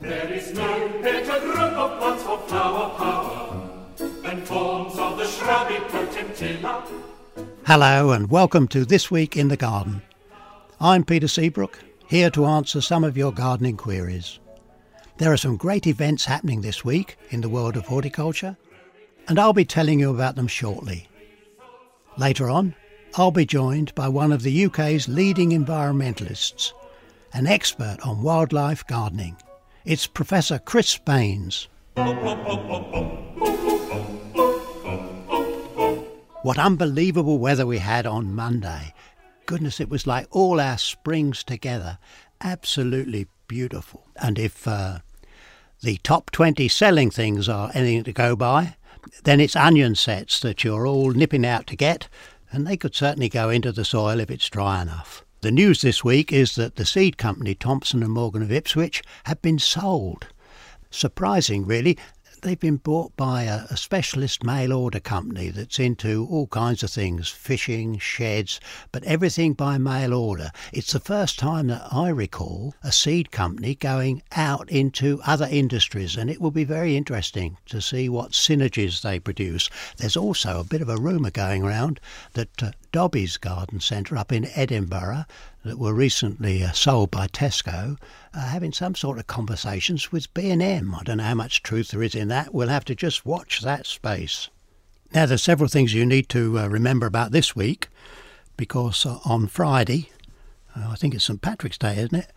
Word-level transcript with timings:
There 0.00 0.30
is 0.30 0.52
no 0.52 0.88
better 1.00 1.40
group 1.40 1.58
of 1.58 1.98
plants 1.98 2.22
for 2.22 2.38
flower 2.40 2.90
power 2.96 3.68
than 3.96 4.44
forms 4.44 4.98
of 4.98 5.16
the 5.16 5.26
shrubby 5.26 5.76
potentilla. 5.76 6.84
Hello 7.66 8.10
and 8.12 8.30
welcome 8.30 8.68
to 8.68 8.84
This 8.84 9.10
Week 9.10 9.38
in 9.38 9.48
the 9.48 9.56
Garden. 9.56 10.02
I'm 10.82 11.02
Peter 11.02 11.28
Seabrook, 11.28 11.78
here 12.06 12.28
to 12.30 12.44
answer 12.44 12.82
some 12.82 13.04
of 13.04 13.16
your 13.16 13.32
gardening 13.32 13.78
queries. 13.78 14.38
There 15.16 15.32
are 15.32 15.38
some 15.38 15.56
great 15.56 15.86
events 15.86 16.26
happening 16.26 16.60
this 16.60 16.84
week 16.84 17.16
in 17.30 17.40
the 17.40 17.48
world 17.48 17.78
of 17.78 17.86
horticulture, 17.86 18.58
and 19.28 19.38
I'll 19.38 19.54
be 19.54 19.64
telling 19.64 19.98
you 19.98 20.10
about 20.10 20.36
them 20.36 20.46
shortly. 20.46 21.08
Later 22.18 22.50
on, 22.50 22.74
I'll 23.14 23.30
be 23.30 23.46
joined 23.46 23.94
by 23.94 24.08
one 24.08 24.30
of 24.30 24.42
the 24.42 24.66
UK's 24.66 25.08
leading 25.08 25.52
environmentalists, 25.52 26.72
an 27.32 27.46
expert 27.46 27.96
on 28.04 28.22
wildlife 28.22 28.86
gardening. 28.86 29.38
It's 29.86 30.08
Professor 30.08 30.58
Chris 30.58 30.98
Baines. 30.98 31.68
What 36.42 36.58
unbelievable 36.58 37.38
weather 37.38 37.64
we 37.64 37.78
had 37.78 38.04
on 38.04 38.34
Monday. 38.34 38.92
Goodness, 39.46 39.78
it 39.78 39.88
was 39.88 40.04
like 40.04 40.26
all 40.32 40.58
our 40.58 40.76
springs 40.76 41.44
together. 41.44 41.98
Absolutely 42.40 43.28
beautiful. 43.46 44.08
And 44.16 44.40
if 44.40 44.66
uh, 44.66 44.98
the 45.82 45.98
top 45.98 46.32
20 46.32 46.66
selling 46.66 47.12
things 47.12 47.48
are 47.48 47.70
anything 47.72 48.02
to 48.02 48.12
go 48.12 48.34
by, 48.34 48.74
then 49.22 49.38
it's 49.38 49.54
onion 49.54 49.94
sets 49.94 50.40
that 50.40 50.64
you're 50.64 50.88
all 50.88 51.12
nipping 51.12 51.46
out 51.46 51.68
to 51.68 51.76
get, 51.76 52.08
and 52.50 52.66
they 52.66 52.76
could 52.76 52.96
certainly 52.96 53.28
go 53.28 53.50
into 53.50 53.70
the 53.70 53.84
soil 53.84 54.18
if 54.18 54.32
it's 54.32 54.50
dry 54.50 54.82
enough. 54.82 55.24
The 55.42 55.50
news 55.50 55.82
this 55.82 56.02
week 56.02 56.32
is 56.32 56.54
that 56.54 56.76
the 56.76 56.86
seed 56.86 57.18
company 57.18 57.54
Thompson 57.54 58.02
and 58.02 58.10
Morgan 58.10 58.42
of 58.42 58.50
Ipswich 58.50 59.02
have 59.24 59.42
been 59.42 59.58
sold. 59.58 60.28
Surprising, 60.90 61.66
really, 61.66 61.98
they've 62.42 62.60
been 62.60 62.76
bought 62.76 63.16
by 63.16 63.44
a, 63.44 63.64
a, 63.70 63.76
specialist 63.76 64.44
mail 64.44 64.72
order 64.72 65.00
company 65.00 65.48
that's 65.48 65.78
into 65.78 66.26
all 66.30 66.46
kinds 66.46 66.82
of 66.82 66.90
things 66.90 67.28
fishing, 67.28 67.98
sheds, 67.98 68.60
but 68.92 69.02
everything 69.04 69.52
by 69.52 69.78
mail 69.78 70.12
order. 70.12 70.50
It's 70.72 70.92
the 70.92 71.00
first 71.00 71.38
time 71.38 71.68
that 71.68 71.86
I 71.92 72.08
recall 72.08 72.74
a 72.82 72.92
seed 72.92 73.30
company 73.30 73.74
going 73.74 74.22
out 74.32 74.70
into 74.70 75.20
other 75.26 75.48
industries, 75.50 76.16
and 76.16 76.30
it 76.30 76.40
will 76.40 76.50
be 76.50 76.64
very 76.64 76.96
interesting 76.96 77.56
to 77.66 77.80
see 77.80 78.08
what 78.08 78.32
synergies 78.32 79.02
they 79.02 79.18
produce. 79.18 79.70
There's 79.96 80.16
also 80.16 80.60
a 80.60 80.64
bit 80.64 80.82
of 80.82 80.88
a 80.88 80.96
rumour 80.96 81.30
going 81.30 81.62
around 81.62 82.00
that 82.34 82.62
uh, 82.62 82.72
Dobbies 82.92 83.36
Garden 83.36 83.80
Centre 83.80 84.16
up 84.16 84.32
in 84.32 84.46
Edinburgh 84.54 85.26
that 85.66 85.78
were 85.78 85.92
recently 85.92 86.62
uh, 86.62 86.72
sold 86.72 87.10
by 87.10 87.26
Tesco 87.26 87.98
are 88.34 88.40
having 88.40 88.72
some 88.72 88.94
sort 88.94 89.18
of 89.18 89.26
conversations 89.26 90.10
with 90.10 90.32
B&M. 90.32 90.94
I 90.94 91.02
don't 91.02 91.18
know 91.18 91.24
how 91.24 91.34
much 91.34 91.62
truth 91.62 91.88
there 91.88 92.02
is 92.02 92.14
in 92.14 92.28
that. 92.28 92.54
We'll 92.54 92.68
have 92.68 92.84
to 92.86 92.94
just 92.94 93.26
watch 93.26 93.60
that 93.60 93.86
space. 93.86 94.48
Now, 95.12 95.26
there's 95.26 95.42
several 95.42 95.68
things 95.68 95.94
you 95.94 96.06
need 96.06 96.28
to 96.30 96.58
uh, 96.58 96.68
remember 96.68 97.06
about 97.06 97.32
this 97.32 97.54
week 97.54 97.88
because 98.56 99.04
uh, 99.04 99.18
on 99.24 99.46
Friday, 99.46 100.10
uh, 100.76 100.88
I 100.90 100.94
think 100.94 101.14
it's 101.14 101.24
St 101.24 101.40
Patrick's 101.40 101.78
Day, 101.78 101.96
isn't 101.98 102.14
it? 102.14 102.32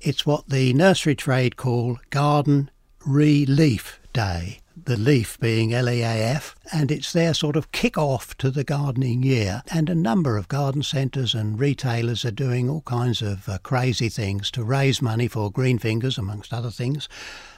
It's 0.00 0.26
what 0.26 0.48
the 0.48 0.72
nursery 0.72 1.14
trade 1.14 1.56
call 1.56 1.98
Garden 2.10 2.70
ReLeaf 3.06 3.98
Day 4.12 4.60
the 4.84 4.96
leaf 4.96 5.40
being 5.40 5.70
LEAF, 5.70 6.54
and 6.70 6.90
it's 6.90 7.10
their 7.10 7.32
sort 7.32 7.56
of 7.56 7.72
kick 7.72 7.96
off 7.96 8.36
to 8.36 8.50
the 8.50 8.62
gardening 8.62 9.22
year. 9.22 9.62
And 9.70 9.88
a 9.88 9.94
number 9.94 10.36
of 10.36 10.48
garden 10.48 10.82
centres 10.82 11.34
and 11.34 11.58
retailers 11.58 12.26
are 12.26 12.30
doing 12.30 12.68
all 12.68 12.82
kinds 12.82 13.22
of 13.22 13.48
uh, 13.48 13.56
crazy 13.62 14.10
things 14.10 14.50
to 14.50 14.62
raise 14.62 15.00
money 15.00 15.28
for 15.28 15.50
green 15.50 15.78
fingers, 15.78 16.18
amongst 16.18 16.52
other 16.52 16.70
things. 16.70 17.08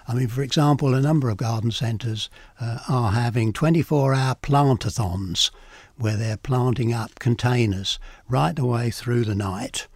I 0.06 0.14
mean, 0.14 0.28
for 0.28 0.42
example, 0.42 0.94
a 0.94 1.00
number 1.00 1.28
of 1.28 1.38
garden 1.38 1.72
centres 1.72 2.30
uh, 2.60 2.78
are 2.88 3.10
having 3.10 3.52
24 3.52 4.14
hour 4.14 4.36
plantathons 4.36 5.50
where 5.96 6.16
they're 6.16 6.36
planting 6.36 6.92
up 6.92 7.18
containers 7.18 7.98
right 8.28 8.54
the 8.54 8.64
way 8.64 8.90
through 8.90 9.24
the 9.24 9.34
night. 9.34 9.88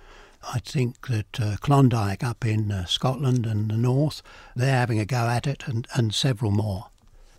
I 0.53 0.59
think 0.59 1.07
that 1.07 1.41
uh, 1.41 1.57
Klondyke 1.61 2.25
up 2.25 2.45
in 2.45 2.73
uh, 2.73 2.87
Scotland 2.87 3.47
and 3.47 3.71
the 3.71 3.77
north, 3.77 4.23
they're 4.57 4.75
having 4.75 4.99
a 4.99 5.05
go 5.05 5.29
at 5.29 5.47
it, 5.47 5.69
and, 5.69 5.87
and 5.95 6.13
several 6.13 6.51
more 6.51 6.87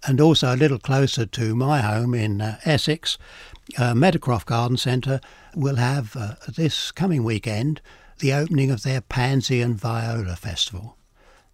and 0.06 0.20
also 0.20 0.54
a 0.54 0.58
little 0.58 0.80
closer 0.80 1.26
to 1.26 1.56
my 1.56 1.82
home 1.82 2.14
in 2.14 2.42
uh, 2.42 2.60
Essex, 2.66 3.18
uh, 3.78 3.94
Meadowcroft 3.94 4.46
Garden 4.46 4.78
Centre 4.78 5.20
will 5.56 5.78
have 5.78 6.16
uh, 6.16 6.36
this 6.48 6.92
coming 6.92 7.24
weekend 7.24 7.82
the 8.20 8.34
opening 8.34 8.72
of 8.72 8.84
their 8.84 9.02
Pansy 9.02 9.62
and 9.62 9.76
Viola 9.76 10.36
Festival. 10.36 10.98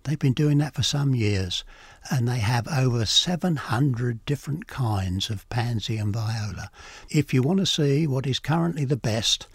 They've 0.03 0.19
been 0.19 0.33
doing 0.33 0.57
that 0.59 0.75
for 0.75 0.83
some 0.83 1.13
years 1.13 1.63
and 2.09 2.27
they 2.27 2.39
have 2.39 2.67
over 2.67 3.05
700 3.05 4.25
different 4.25 4.67
kinds 4.67 5.29
of 5.29 5.47
pansy 5.49 5.97
and 5.97 6.13
viola. 6.13 6.71
If 7.09 7.33
you 7.33 7.43
want 7.43 7.59
to 7.59 7.65
see 7.65 8.07
what 8.07 8.25
is 8.25 8.39
currently 8.39 8.85
the 8.85 8.97
best, 8.97 9.47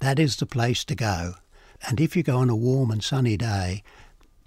that 0.00 0.18
is 0.18 0.36
the 0.36 0.46
place 0.46 0.84
to 0.84 0.94
go. 0.94 1.34
And 1.86 2.00
if 2.00 2.16
you 2.16 2.22
go 2.22 2.38
on 2.38 2.50
a 2.50 2.56
warm 2.56 2.90
and 2.90 3.02
sunny 3.02 3.36
day, 3.36 3.82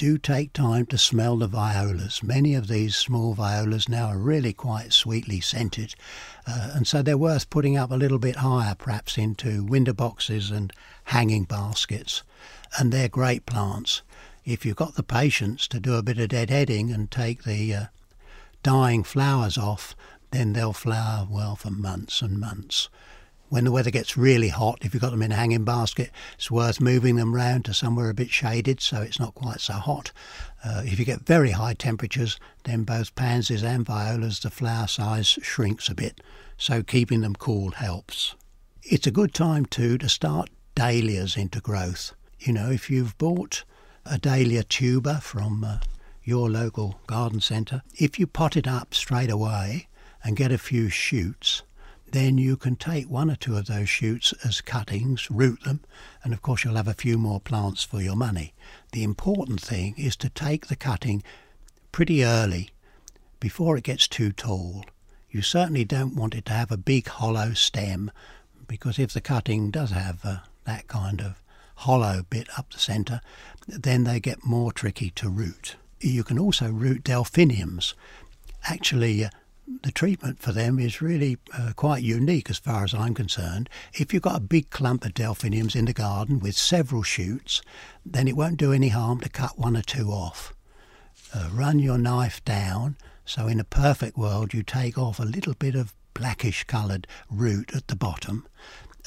do 0.02 0.18
take 0.18 0.52
time 0.52 0.84
to 0.84 0.98
smell 0.98 1.38
the 1.38 1.46
violas. 1.46 2.24
Many 2.24 2.56
of 2.56 2.68
these 2.68 2.96
small 2.96 3.36
violas 3.36 3.88
now 3.88 4.08
are 4.08 4.18
really 4.18 4.52
quite 4.52 4.94
sweetly 4.94 5.40
scented, 5.42 5.94
uh, 6.48 6.72
and 6.74 6.88
so 6.88 7.04
they're 7.04 7.20
worth 7.20 7.52
putting 7.52 7.78
up 7.78 7.92
a 7.92 7.96
little 7.96 8.18
bit 8.18 8.38
higher, 8.38 8.74
perhaps 8.74 9.16
into 9.16 9.64
window 9.64 9.94
boxes 9.94 10.50
and 10.50 10.74
hanging 11.04 11.44
baskets. 11.44 12.24
And 12.80 12.92
they're 12.92 13.10
great 13.10 13.46
plants. 13.46 14.02
If 14.44 14.66
you've 14.66 14.76
got 14.76 14.96
the 14.96 15.04
patience 15.04 15.68
to 15.68 15.80
do 15.80 15.94
a 15.94 16.02
bit 16.02 16.18
of 16.18 16.30
deadheading 16.30 16.92
and 16.92 17.12
take 17.12 17.44
the 17.44 17.72
uh, 17.76 17.86
dying 18.64 19.04
flowers 19.04 19.56
off, 19.56 19.96
then 20.32 20.54
they'll 20.54 20.74
flower 20.74 21.28
well 21.30 21.56
for 21.56 21.70
months 21.70 22.24
and 22.24 22.40
months 22.40 22.90
when 23.52 23.66
the 23.66 23.72
weather 23.72 23.92
gets 23.92 24.16
really 24.16 24.48
hot, 24.48 24.78
if 24.82 24.94
you've 24.94 25.02
got 25.02 25.12
them 25.12 25.22
in 25.22 25.34
a 25.34 25.36
hanging 25.36 25.66
basket, 25.66 26.10
it's 26.36 26.50
worth 26.50 26.80
moving 26.80 27.18
them 27.18 27.36
round 27.36 27.66
to 27.66 27.74
somewhere 27.74 28.10
a 28.10 28.14
bit 28.14 28.30
shaded 28.30 28.80
so 28.80 29.02
it's 29.02 29.20
not 29.20 29.36
quite 29.36 29.60
so 29.60 29.74
hot. 29.74 30.14
Uh, 30.64 30.84
if 30.86 30.98
you 30.98 31.04
get 31.04 31.26
very 31.26 31.52
high 31.52 31.74
temperatures, 31.74 32.40
then 32.64 32.84
both 32.84 33.14
pansies 33.14 33.62
and 33.62 33.86
violas, 33.86 34.40
the 34.40 34.50
flower 34.50 34.88
size 34.88 35.28
shrinks 35.28 35.90
a 35.90 35.94
bit, 35.94 36.22
so 36.58 36.82
keeping 36.82 37.20
them 37.20 37.36
cool 37.36 37.72
helps. 37.72 38.36
It's 38.84 39.06
a 39.06 39.12
good 39.12 39.34
time 39.34 39.66
too 39.66 39.98
to 39.98 40.08
start 40.08 40.50
dahlias 40.74 41.36
into 41.36 41.60
growth. 41.60 42.16
You 42.40 42.54
know, 42.54 42.72
if 42.72 42.90
you've 42.90 43.18
bought 43.18 43.66
a 44.06 44.18
dahlia 44.18 44.64
tuber 44.64 45.20
from 45.22 45.66
uh, 45.66 45.80
your 46.24 46.50
local 46.50 47.02
garden 47.06 47.42
centre, 47.42 47.82
if 48.00 48.18
you 48.18 48.28
pot 48.28 48.56
it 48.56 48.66
up 48.66 48.94
straight 48.94 49.30
away 49.30 49.90
and 50.24 50.38
get 50.38 50.54
a 50.54 50.58
few 50.58 50.88
shoots, 50.88 51.64
then 52.12 52.38
you 52.38 52.58
can 52.58 52.76
take 52.76 53.10
one 53.10 53.30
or 53.32 53.36
two 53.36 53.58
of 53.58 53.68
those 53.68 53.90
shoots 53.90 54.34
as 54.44 54.62
cuttings, 54.62 55.30
root 55.30 55.64
them, 55.64 55.82
and 56.24 56.34
of 56.34 56.42
course 56.42 56.64
you'll 56.64 56.76
have 56.76 56.88
a 56.88 56.94
few 56.94 57.18
more 57.18 57.40
plants 57.40 57.84
for 57.84 58.02
your 58.02 58.16
money. 58.16 58.54
The 58.92 59.04
important 59.04 59.62
thing 59.62 59.96
is 59.98 60.16
to 60.18 60.30
take 60.30 60.68
the 60.68 60.76
cutting 60.76 61.24
pretty 61.92 62.24
early 62.24 62.70
before 63.40 63.78
it 63.78 63.84
gets 63.84 64.08
too 64.08 64.32
tall. 64.32 64.86
You 65.30 65.42
certainly 65.42 65.86
don't 65.86 66.16
want 66.16 66.36
it 66.36 66.46
to 66.46 66.54
have 66.54 66.72
a 66.72 66.78
big 66.78 67.08
hollow 67.08 67.54
stem 67.54 68.12
because 68.68 69.00
if 69.00 69.14
the 69.14 69.22
cutting 69.22 69.72
does 69.72 69.92
have 69.92 70.20
uh, 70.24 70.38
that 70.66 70.88
kind 70.88 71.22
of 71.22 71.42
hollow 71.76 72.26
bit 72.30 72.48
up 72.58 72.72
the 72.72 72.80
centre, 72.80 73.22
then 73.68 74.04
they 74.04 74.20
get 74.20 74.46
more 74.46 74.72
tricky 74.72 75.10
to 75.12 75.30
root. 75.30 75.76
You 76.00 76.24
can 76.24 76.38
also 76.38 76.70
root 76.70 77.04
delphiniums. 77.04 77.94
Actually, 78.66 79.26
uh, 79.26 79.30
the 79.84 79.92
treatment 79.92 80.40
for 80.40 80.52
them 80.52 80.80
is 80.80 81.02
really 81.02 81.38
uh, 81.58 81.74
quite 81.76 82.04
unique 82.04 82.50
as 82.50 82.58
far 82.58 82.84
as 82.84 82.94
I'm 82.94 83.14
concerned. 83.14 83.70
If 83.94 84.14
you've 84.14 84.24
got 84.24 84.38
a 84.38 84.42
big 84.42 84.70
clump 84.70 85.06
of 85.06 85.14
delphiniums 85.14 85.76
in 85.76 85.86
the 85.86 85.94
garden 85.94 86.40
with 86.40 86.56
several 86.56 87.04
shoots, 87.04 87.62
then 88.06 88.28
it 88.28 88.36
won't 88.36 88.58
do 88.58 88.74
any 88.74 88.90
harm 88.90 89.20
to 89.22 89.30
cut 89.30 89.58
one 89.58 89.78
or 89.78 89.82
two 89.82 90.10
off. 90.10 90.54
Uh, 91.34 91.50
run 91.52 91.80
your 91.80 91.98
knife 91.98 92.44
down 92.44 92.98
so 93.26 93.48
in 93.48 93.60
a 93.60 93.64
perfect 93.64 94.18
world 94.18 94.54
you 94.54 94.64
take 94.64 94.98
off 94.98 95.20
a 95.20 95.24
little 95.24 95.54
bit 95.54 95.76
of 95.76 95.94
blackish 96.14 96.64
coloured 96.66 97.08
root 97.30 97.72
at 97.74 97.88
the 97.88 97.96
bottom 97.96 98.46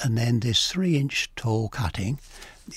and 0.02 0.16
then 0.16 0.40
this 0.40 0.70
three 0.70 0.96
inch 0.96 1.30
tall 1.36 1.68
cutting 1.68 2.18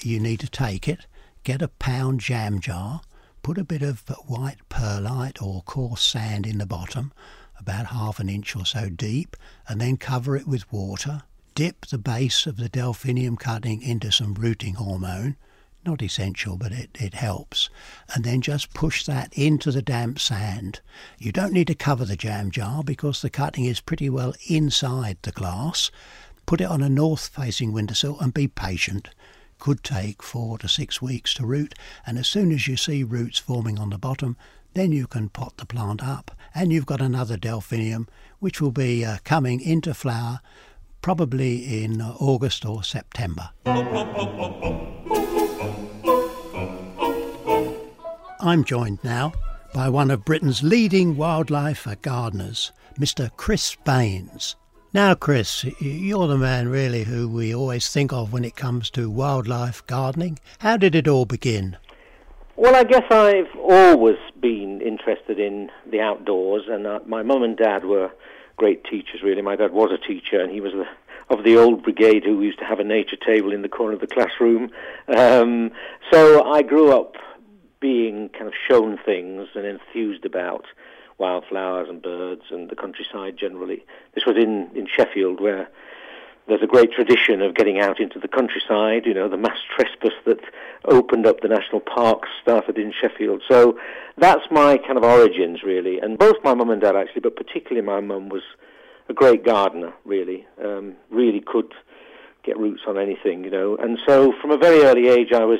you 0.01 0.19
need 0.19 0.39
to 0.39 0.50
take 0.50 0.88
it 0.88 1.06
get 1.48 1.62
a 1.62 1.69
pound 1.69 2.19
jam 2.19 2.60
jar, 2.60 3.00
put 3.42 3.57
a 3.57 3.63
bit 3.63 3.81
of 3.81 4.04
white 4.25 4.57
perlite 4.68 5.42
or 5.42 5.62
coarse 5.62 6.01
sand 6.01 6.45
in 6.45 6.57
the 6.57 6.66
bottom, 6.66 7.13
about 7.59 7.88
half 7.88 8.19
an 8.19 8.30
inch 8.30 8.56
or 8.56 8.65
so 8.65 8.89
deep, 8.89 9.36
and 9.68 9.81
then 9.81 9.98
cover 9.98 10.36
it 10.36 10.48
with 10.48 10.71
water. 10.71 11.24
Dip 11.56 11.88
the 11.88 11.98
base 11.98 12.45
of 12.45 12.57
the 12.57 12.69
delphinium 12.69 13.36
cutting 13.36 13.81
into 13.81 14.12
some 14.12 14.36
rooting 14.36 14.75
hormone, 14.75 15.36
not 15.83 16.01
essential, 16.01 16.57
but 16.57 16.71
it, 16.71 16.89
it 17.00 17.13
helps. 17.13 17.69
And 18.13 18.24
then 18.24 18.42
just 18.42 18.74
push 18.74 19.06
that 19.06 19.33
into 19.33 19.71
the 19.71 19.81
damp 19.81 20.19
sand. 20.19 20.81
You 21.18 21.31
don't 21.31 21.54
need 21.54 21.68
to 21.68 21.75
cover 21.75 22.06
the 22.06 22.18
jam 22.18 22.51
jar 22.51 22.83
because 22.83 23.21
the 23.21 23.30
cutting 23.30 23.65
is 23.65 23.80
pretty 23.80 24.10
well 24.10 24.33
inside 24.48 25.18
the 25.21 25.31
glass. 25.31 25.89
Put 26.45 26.62
it 26.62 26.65
on 26.65 26.83
a 26.83 26.89
north 26.89 27.27
facing 27.27 27.71
windowsill 27.71 28.19
and 28.19 28.33
be 28.33 28.48
patient. 28.48 29.10
Could 29.60 29.83
take 29.83 30.21
four 30.21 30.57
to 30.60 30.68
six 30.68 31.01
weeks 31.01 31.33
to 31.36 31.45
root, 31.45 31.74
and 32.06 32.19
as 32.19 32.27
soon 32.27 32.51
as 32.51 32.68
you 32.68 32.77
see 32.77 33.03
roots 33.03 33.39
forming 33.39 33.80
on 33.80 33.89
the 33.89 33.98
bottom, 33.98 34.38
then 34.77 34.91
you 34.91 35.07
can 35.07 35.27
pot 35.29 35.57
the 35.57 35.65
plant 35.65 36.03
up, 36.03 36.29
and 36.53 36.71
you've 36.71 36.85
got 36.85 37.01
another 37.01 37.35
delphinium 37.35 38.07
which 38.39 38.62
will 38.62 38.71
be 38.71 39.03
uh, 39.03 39.18
coming 39.24 39.59
into 39.59 39.94
flower 39.94 40.39
probably 41.01 41.83
in 41.83 42.00
uh, 42.01 42.13
August 42.19 42.65
or 42.65 42.83
September. 42.83 43.50
I'm 48.39 48.63
joined 48.63 49.00
now 49.03 49.33
by 49.74 49.89
one 49.89 50.12
of 50.12 50.25
Britain's 50.25 50.62
leading 50.62 51.18
wildlife 51.18 51.88
gardeners, 52.01 52.71
Mr. 53.00 53.31
Chris 53.35 53.75
Baines. 53.83 54.56
Now, 54.94 55.15
Chris, 55.15 55.65
you're 55.79 56.27
the 56.27 56.38
man 56.38 56.69
really 56.69 57.03
who 57.03 57.27
we 57.27 57.53
always 57.53 57.89
think 57.89 58.13
of 58.13 58.31
when 58.31 58.45
it 58.45 58.56
comes 58.56 58.89
to 58.91 59.09
wildlife 59.09 59.85
gardening. 59.88 60.39
How 60.59 60.77
did 60.77 60.94
it 60.94 61.07
all 61.07 61.25
begin? 61.25 61.77
Well, 62.59 62.75
I 62.75 62.86
guess 62.86 63.04
I've 63.12 63.56
always 63.56 64.18
been 64.42 64.81
interested 64.81 65.39
in 65.39 65.69
the 65.86 66.01
outdoors, 66.01 66.63
and 66.68 66.88
uh, 66.88 67.00
my 67.06 67.21
mum 67.21 67.44
and 67.44 67.56
dad 67.56 67.86
were 67.86 68.09
great 68.56 68.83
teachers, 68.83 69.21
really. 69.21 69.44
My 69.44 69.56
dad 69.56 69.71
was 69.71 69.92
a 69.92 70.00
teacher, 70.00 70.42
and 70.42 70.51
he 70.51 70.59
was 70.59 70.74
the, 70.74 70.88
of 71.30 71.44
the 71.44 71.56
old 71.56 71.83
brigade 71.83 72.24
who 72.24 72.42
used 72.42 72.57
to 72.57 72.65
have 72.65 72.80
a 72.80 72.83
nature 72.83 73.15
table 73.15 73.54
in 73.54 73.62
the 73.62 73.69
corner 73.69 73.94
of 73.94 74.00
the 74.00 74.07
classroom. 74.07 74.71
Um, 75.07 75.69
so 76.12 76.51
I 76.51 76.63
grew 76.63 76.92
up 76.92 77.18
being 77.80 78.30
kind 78.30 78.48
of 78.48 78.54
shown 78.68 78.98
things 79.06 79.50
and 79.53 79.63
enthused 79.63 80.25
about 80.25 80.65
wildflowers 81.19 81.89
and 81.89 82.01
birds 82.01 82.45
and 82.50 82.71
the 82.71 82.75
countryside 82.75 83.38
generally. 83.38 83.86
This 84.15 84.25
was 84.25 84.36
in, 84.36 84.71
in 84.74 84.88
Sheffield, 84.88 85.39
where 85.39 85.69
there's 86.47 86.63
a 86.63 86.67
great 86.67 86.91
tradition 86.91 87.41
of 87.41 87.55
getting 87.55 87.79
out 87.79 87.99
into 87.99 88.19
the 88.19 88.27
countryside. 88.27 89.05
You 89.05 89.13
know, 89.13 89.27
the 89.27 89.38
mass 89.38 89.57
trespass 89.75 90.13
that 90.25 90.39
opened 90.85 91.25
up 91.25 91.41
the 91.41 91.47
national 91.47 91.81
parks 91.81 92.29
started 92.41 92.77
in 92.77 92.94
Sheffield. 92.99 93.44
So 93.49 93.77
that's 94.17 94.44
my 94.49 94.77
kind 94.77 94.97
of 94.97 95.03
origins, 95.03 95.63
really. 95.63 95.99
And 95.99 96.17
both 96.17 96.38
my 96.44 96.53
mum 96.53 96.69
and 96.69 96.81
dad, 96.81 96.95
actually, 96.95 97.21
but 97.21 97.35
particularly 97.35 97.85
my 97.85 97.99
mum, 97.99 98.29
was 98.29 98.44
a 99.09 99.13
great 99.13 99.44
gardener, 99.44 99.94
really. 100.05 100.45
Um, 100.63 100.95
really 101.09 101.41
could 101.41 101.73
get 102.44 102.57
roots 102.57 102.81
on 102.88 102.97
anything, 102.97 103.43
you 103.43 103.51
know. 103.51 103.75
And 103.75 104.00
so 104.07 104.33
from 104.41 104.51
a 104.51 104.57
very 104.57 104.83
early 104.83 105.09
age, 105.09 105.33
I 105.33 105.43
was 105.43 105.59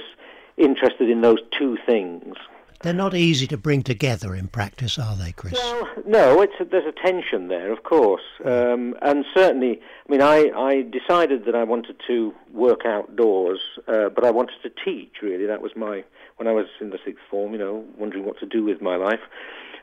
interested 0.56 1.10
in 1.10 1.22
those 1.22 1.40
two 1.58 1.78
things. 1.86 2.36
They're 2.82 2.94
not 2.94 3.16
easy 3.16 3.48
to 3.48 3.58
bring 3.58 3.82
together 3.82 4.36
in 4.36 4.50
practice, 4.50 5.00
are 5.00 5.16
they, 5.16 5.32
Chris? 5.32 5.54
Well, 5.54 5.88
no, 6.06 6.42
it's 6.42 6.54
a, 6.60 6.66
there's 6.66 6.86
a 6.86 6.92
tension 6.92 7.48
there, 7.48 7.72
of 7.72 7.84
course, 7.84 8.22
um, 8.46 8.96
and 9.02 9.26
certainly. 9.34 9.82
I 10.08 10.12
mean, 10.12 10.22
I, 10.22 10.52
I 10.56 10.84
decided 10.84 11.46
that 11.46 11.56
I 11.56 11.64
wanted 11.64 11.98
to 12.08 12.34
work 12.54 12.86
outdoors, 12.86 13.60
uh, 13.88 14.10
but 14.10 14.24
I 14.24 14.32
wanted 14.32 14.62
to 14.62 14.70
teach. 14.86 15.16
Really, 15.22 15.46
that 15.48 15.62
was 15.62 15.76
my 15.76 16.04
when 16.38 16.48
I 16.48 16.52
was 16.52 16.68
in 16.80 16.92
the 16.92 17.00
sixth 17.04 17.24
form. 17.30 17.54
You 17.54 17.58
know, 17.58 17.86
wondering 17.98 18.26
what 18.26 18.40
to 18.40 18.46
do 18.46 18.64
with 18.64 18.80
my 18.80 18.96
life, 18.96 19.22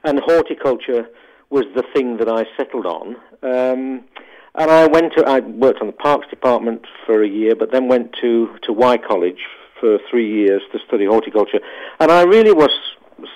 and 0.04 0.20
horticulture 0.20 1.08
was 1.50 1.64
the 1.74 1.84
thing 1.92 2.18
that 2.18 2.28
I 2.28 2.46
settled 2.56 2.86
on. 2.86 3.16
Um, 3.42 4.04
and 4.54 4.70
I 4.70 4.86
went 4.86 5.14
to 5.16 5.24
I 5.26 5.40
worked 5.40 5.80
on 5.80 5.88
the 5.88 5.92
parks 5.92 6.28
department 6.28 6.86
for 7.04 7.22
a 7.22 7.28
year, 7.28 7.56
but 7.56 7.72
then 7.72 7.88
went 7.88 8.14
to 8.20 8.56
to 8.62 8.72
Wye 8.72 8.98
College 8.98 9.44
for 9.80 9.98
three 10.10 10.30
years 10.30 10.62
to 10.72 10.78
study 10.86 11.04
horticulture, 11.04 11.60
and 12.00 12.10
I 12.10 12.22
really 12.22 12.52
was. 12.52 12.70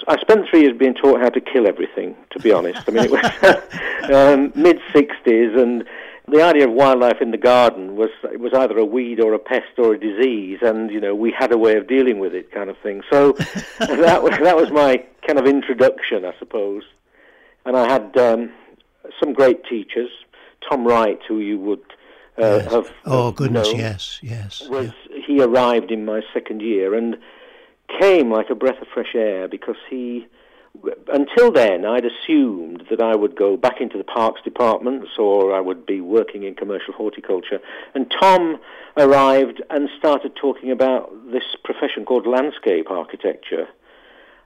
I 0.09 0.21
spent 0.21 0.49
three 0.51 0.63
years 0.63 0.77
being 0.77 0.95
taught 0.95 1.21
how 1.21 1.29
to 1.31 1.41
kill 1.41 1.67
everything. 1.67 2.17
To 2.31 2.41
be 2.41 2.53
honest, 2.53 2.83
I 2.89 2.93
mean 2.93 3.05
it 3.05 3.11
was 3.11 4.11
um, 4.13 4.53
mid 4.55 4.81
sixties, 4.93 5.53
and 5.55 5.85
the 6.31 6.43
idea 6.43 6.67
of 6.67 6.73
wildlife 6.73 7.21
in 7.21 7.31
the 7.31 7.39
garden 7.39 7.97
was 7.97 8.11
it 8.25 8.41
was 8.41 8.53
either 8.53 8.77
a 8.79 8.85
weed 8.85 9.21
or 9.21 9.35
a 9.35 9.39
pest 9.39 9.79
or 9.79 9.95
a 9.95 9.99
disease, 9.99 10.59
and 10.63 10.91
you 10.91 11.01
know 11.01 11.15
we 11.15 11.31
had 11.31 11.53
a 11.53 11.59
way 11.59 11.77
of 11.77 11.87
dealing 11.87 12.19
with 12.19 12.35
it, 12.35 12.51
kind 12.53 12.71
of 12.71 12.77
thing. 12.79 13.03
So 13.11 13.33
that 13.79 14.23
was 14.23 14.39
that 14.39 14.57
was 14.57 14.71
my 14.71 15.05
kind 15.27 15.39
of 15.39 15.47
introduction, 15.47 16.25
I 16.25 16.35
suppose. 16.39 16.83
And 17.65 17.77
I 17.77 17.91
had 17.91 18.17
um, 18.17 18.53
some 19.21 19.33
great 19.33 19.65
teachers. 19.65 20.11
Tom 20.69 20.87
Wright, 20.87 21.21
who 21.29 21.39
you 21.39 21.59
would 21.59 21.83
uh, 22.39 22.61
yes. 22.63 22.73
have. 22.73 22.91
Oh 23.05 23.33
goodness, 23.33 23.73
yes, 23.75 24.19
yes. 24.23 24.69
Was. 24.69 24.93
He 25.29 25.43
arrived 25.43 25.91
in 25.91 26.05
my 26.05 26.23
second 26.33 26.63
year 26.63 26.95
and 26.95 27.17
came 28.01 28.33
like 28.33 28.51
a 28.51 28.55
breath 28.55 28.81
of 28.81 28.89
fresh 28.93 29.15
air 29.15 29.47
because 29.47 29.77
he. 29.89 30.27
Until 31.13 31.51
then, 31.51 31.85
I'd 31.85 32.05
assumed 32.05 32.85
that 32.91 33.01
I 33.01 33.17
would 33.17 33.35
go 33.35 33.57
back 33.57 33.81
into 33.81 33.99
the 33.99 34.05
parks 34.05 34.41
departments 34.45 35.09
or 35.19 35.55
I 35.55 35.61
would 35.61 35.87
be 35.87 36.01
working 36.01 36.45
in 36.45 36.55
commercial 36.55 36.95
horticulture. 36.95 37.59
And 37.95 38.13
Tom 38.21 38.61
arrived 38.97 39.61
and 39.71 39.89
started 39.99 40.37
talking 40.37 40.71
about 40.71 41.11
this 41.33 41.43
profession 41.65 42.05
called 42.05 42.27
landscape 42.27 42.91
architecture. 42.91 43.67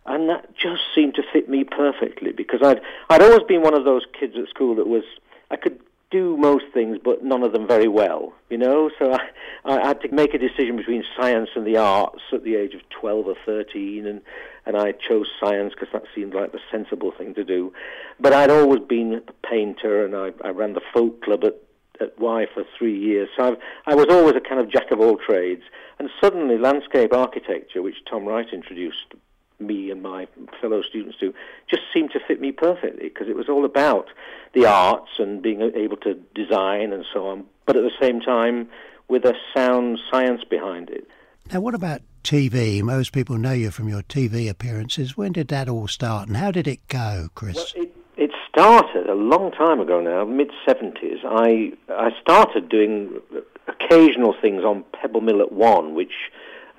And 0.06 0.28
that 0.30 0.56
just 0.56 0.82
seemed 0.94 1.16
to 1.16 1.22
fit 1.32 1.48
me 1.48 1.64
perfectly 1.64 2.32
because 2.32 2.60
I'd 2.62 2.80
I'd 3.10 3.22
always 3.22 3.42
been 3.46 3.62
one 3.62 3.74
of 3.74 3.84
those 3.84 4.02
kids 4.18 4.34
at 4.36 4.48
school 4.48 4.76
that 4.76 4.86
was 4.86 5.04
I 5.50 5.56
could 5.56 5.80
do 6.12 6.36
most 6.36 6.66
things, 6.72 6.98
but 7.02 7.24
none 7.24 7.42
of 7.42 7.52
them 7.52 7.66
very 7.66 7.88
well, 7.88 8.32
you 8.50 8.58
know. 8.58 8.90
So 8.98 9.12
I, 9.12 9.18
I 9.64 9.86
had 9.86 10.00
to 10.02 10.12
make 10.12 10.34
a 10.34 10.38
decision 10.38 10.76
between 10.76 11.02
science 11.18 11.48
and 11.56 11.66
the 11.66 11.78
arts 11.78 12.20
at 12.32 12.44
the 12.44 12.54
age 12.54 12.74
of 12.74 12.82
12 12.90 13.26
or 13.26 13.34
13, 13.46 14.06
and, 14.06 14.20
and 14.66 14.76
I 14.76 14.92
chose 14.92 15.26
science 15.42 15.72
because 15.74 15.88
that 15.92 16.04
seemed 16.14 16.34
like 16.34 16.52
the 16.52 16.60
sensible 16.70 17.12
thing 17.16 17.34
to 17.34 17.44
do. 17.44 17.72
But 18.20 18.34
I'd 18.34 18.50
always 18.50 18.80
been 18.80 19.22
a 19.26 19.46
painter, 19.46 20.04
and 20.04 20.14
I, 20.14 20.30
I 20.46 20.50
ran 20.50 20.74
the 20.74 20.82
folk 20.92 21.22
club 21.22 21.44
at, 21.44 21.56
at 22.00 22.18
Wye 22.20 22.46
for 22.52 22.64
three 22.78 22.98
years. 22.98 23.28
So 23.36 23.52
I've, 23.52 23.56
I 23.86 23.94
was 23.94 24.06
always 24.10 24.36
a 24.36 24.40
kind 24.40 24.60
of 24.60 24.70
jack 24.70 24.90
of 24.90 25.00
all 25.00 25.16
trades. 25.16 25.62
And 25.98 26.10
suddenly, 26.20 26.58
landscape 26.58 27.12
architecture, 27.12 27.80
which 27.80 28.04
Tom 28.08 28.26
Wright 28.26 28.46
introduced 28.52 29.14
me 29.62 29.90
and 29.90 30.02
my 30.02 30.26
fellow 30.60 30.82
students 30.82 31.18
to 31.20 31.32
just 31.68 31.82
seemed 31.92 32.10
to 32.12 32.20
fit 32.26 32.40
me 32.40 32.52
perfectly 32.52 33.08
because 33.08 33.28
it 33.28 33.36
was 33.36 33.48
all 33.48 33.64
about 33.64 34.08
the 34.54 34.66
arts 34.66 35.10
and 35.18 35.42
being 35.42 35.62
able 35.74 35.96
to 35.98 36.14
design 36.34 36.92
and 36.92 37.04
so 37.12 37.26
on, 37.26 37.44
but 37.66 37.76
at 37.76 37.82
the 37.82 37.92
same 38.00 38.20
time 38.20 38.68
with 39.08 39.24
a 39.24 39.34
sound 39.54 39.98
science 40.10 40.42
behind 40.44 40.90
it. 40.90 41.06
Now, 41.52 41.60
what 41.60 41.74
about 41.74 42.02
TV? 42.22 42.82
Most 42.82 43.12
people 43.12 43.36
know 43.36 43.52
you 43.52 43.70
from 43.70 43.88
your 43.88 44.02
TV 44.02 44.48
appearances. 44.48 45.16
When 45.16 45.32
did 45.32 45.48
that 45.48 45.68
all 45.68 45.88
start 45.88 46.28
and 46.28 46.36
how 46.36 46.50
did 46.50 46.68
it 46.68 46.86
go, 46.88 47.28
Chris? 47.34 47.56
Well, 47.56 47.84
it, 47.84 47.96
it 48.16 48.30
started 48.48 49.08
a 49.08 49.14
long 49.14 49.50
time 49.52 49.80
ago 49.80 50.00
now, 50.00 50.24
mid 50.24 50.50
70s. 50.66 51.24
I, 51.24 51.72
I 51.88 52.10
started 52.20 52.68
doing 52.68 53.20
occasional 53.68 54.34
things 54.40 54.62
on 54.62 54.84
Pebble 54.92 55.20
Mill 55.20 55.40
at 55.40 55.52
One, 55.52 55.94
which 55.94 56.12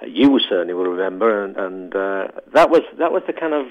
you 0.07 0.39
certainly 0.49 0.73
will 0.73 0.85
remember, 0.85 1.43
and, 1.43 1.57
and 1.57 1.95
uh, 1.95 2.27
that 2.53 2.69
was 2.69 2.81
that 2.97 3.11
was 3.11 3.23
the 3.27 3.33
kind 3.33 3.53
of 3.53 3.67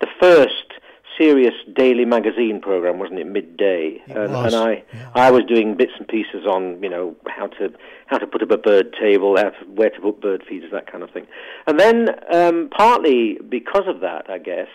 the 0.00 0.08
first 0.20 0.72
serious 1.18 1.54
daily 1.74 2.04
magazine 2.04 2.60
program, 2.60 2.98
wasn't 2.98 3.18
it? 3.18 3.26
Midday, 3.26 4.00
It 4.06 4.16
and, 4.16 4.34
and 4.34 4.54
I 4.54 4.82
yeah. 4.92 5.10
I 5.14 5.30
was 5.30 5.44
doing 5.44 5.76
bits 5.76 5.92
and 5.98 6.08
pieces 6.08 6.46
on 6.46 6.82
you 6.82 6.88
know 6.88 7.16
how 7.28 7.48
to 7.48 7.72
how 8.06 8.18
to 8.18 8.26
put 8.26 8.42
up 8.42 8.50
a 8.50 8.58
bird 8.58 8.94
table, 8.98 9.36
how 9.36 9.50
to, 9.50 9.64
where 9.66 9.90
to 9.90 10.00
put 10.00 10.20
bird 10.20 10.44
feeders, 10.48 10.70
that 10.72 10.90
kind 10.90 11.02
of 11.02 11.10
thing. 11.10 11.26
And 11.66 11.78
then 11.78 12.08
um, 12.32 12.70
partly 12.70 13.38
because 13.48 13.86
of 13.86 14.00
that, 14.00 14.30
I 14.30 14.38
guess 14.38 14.68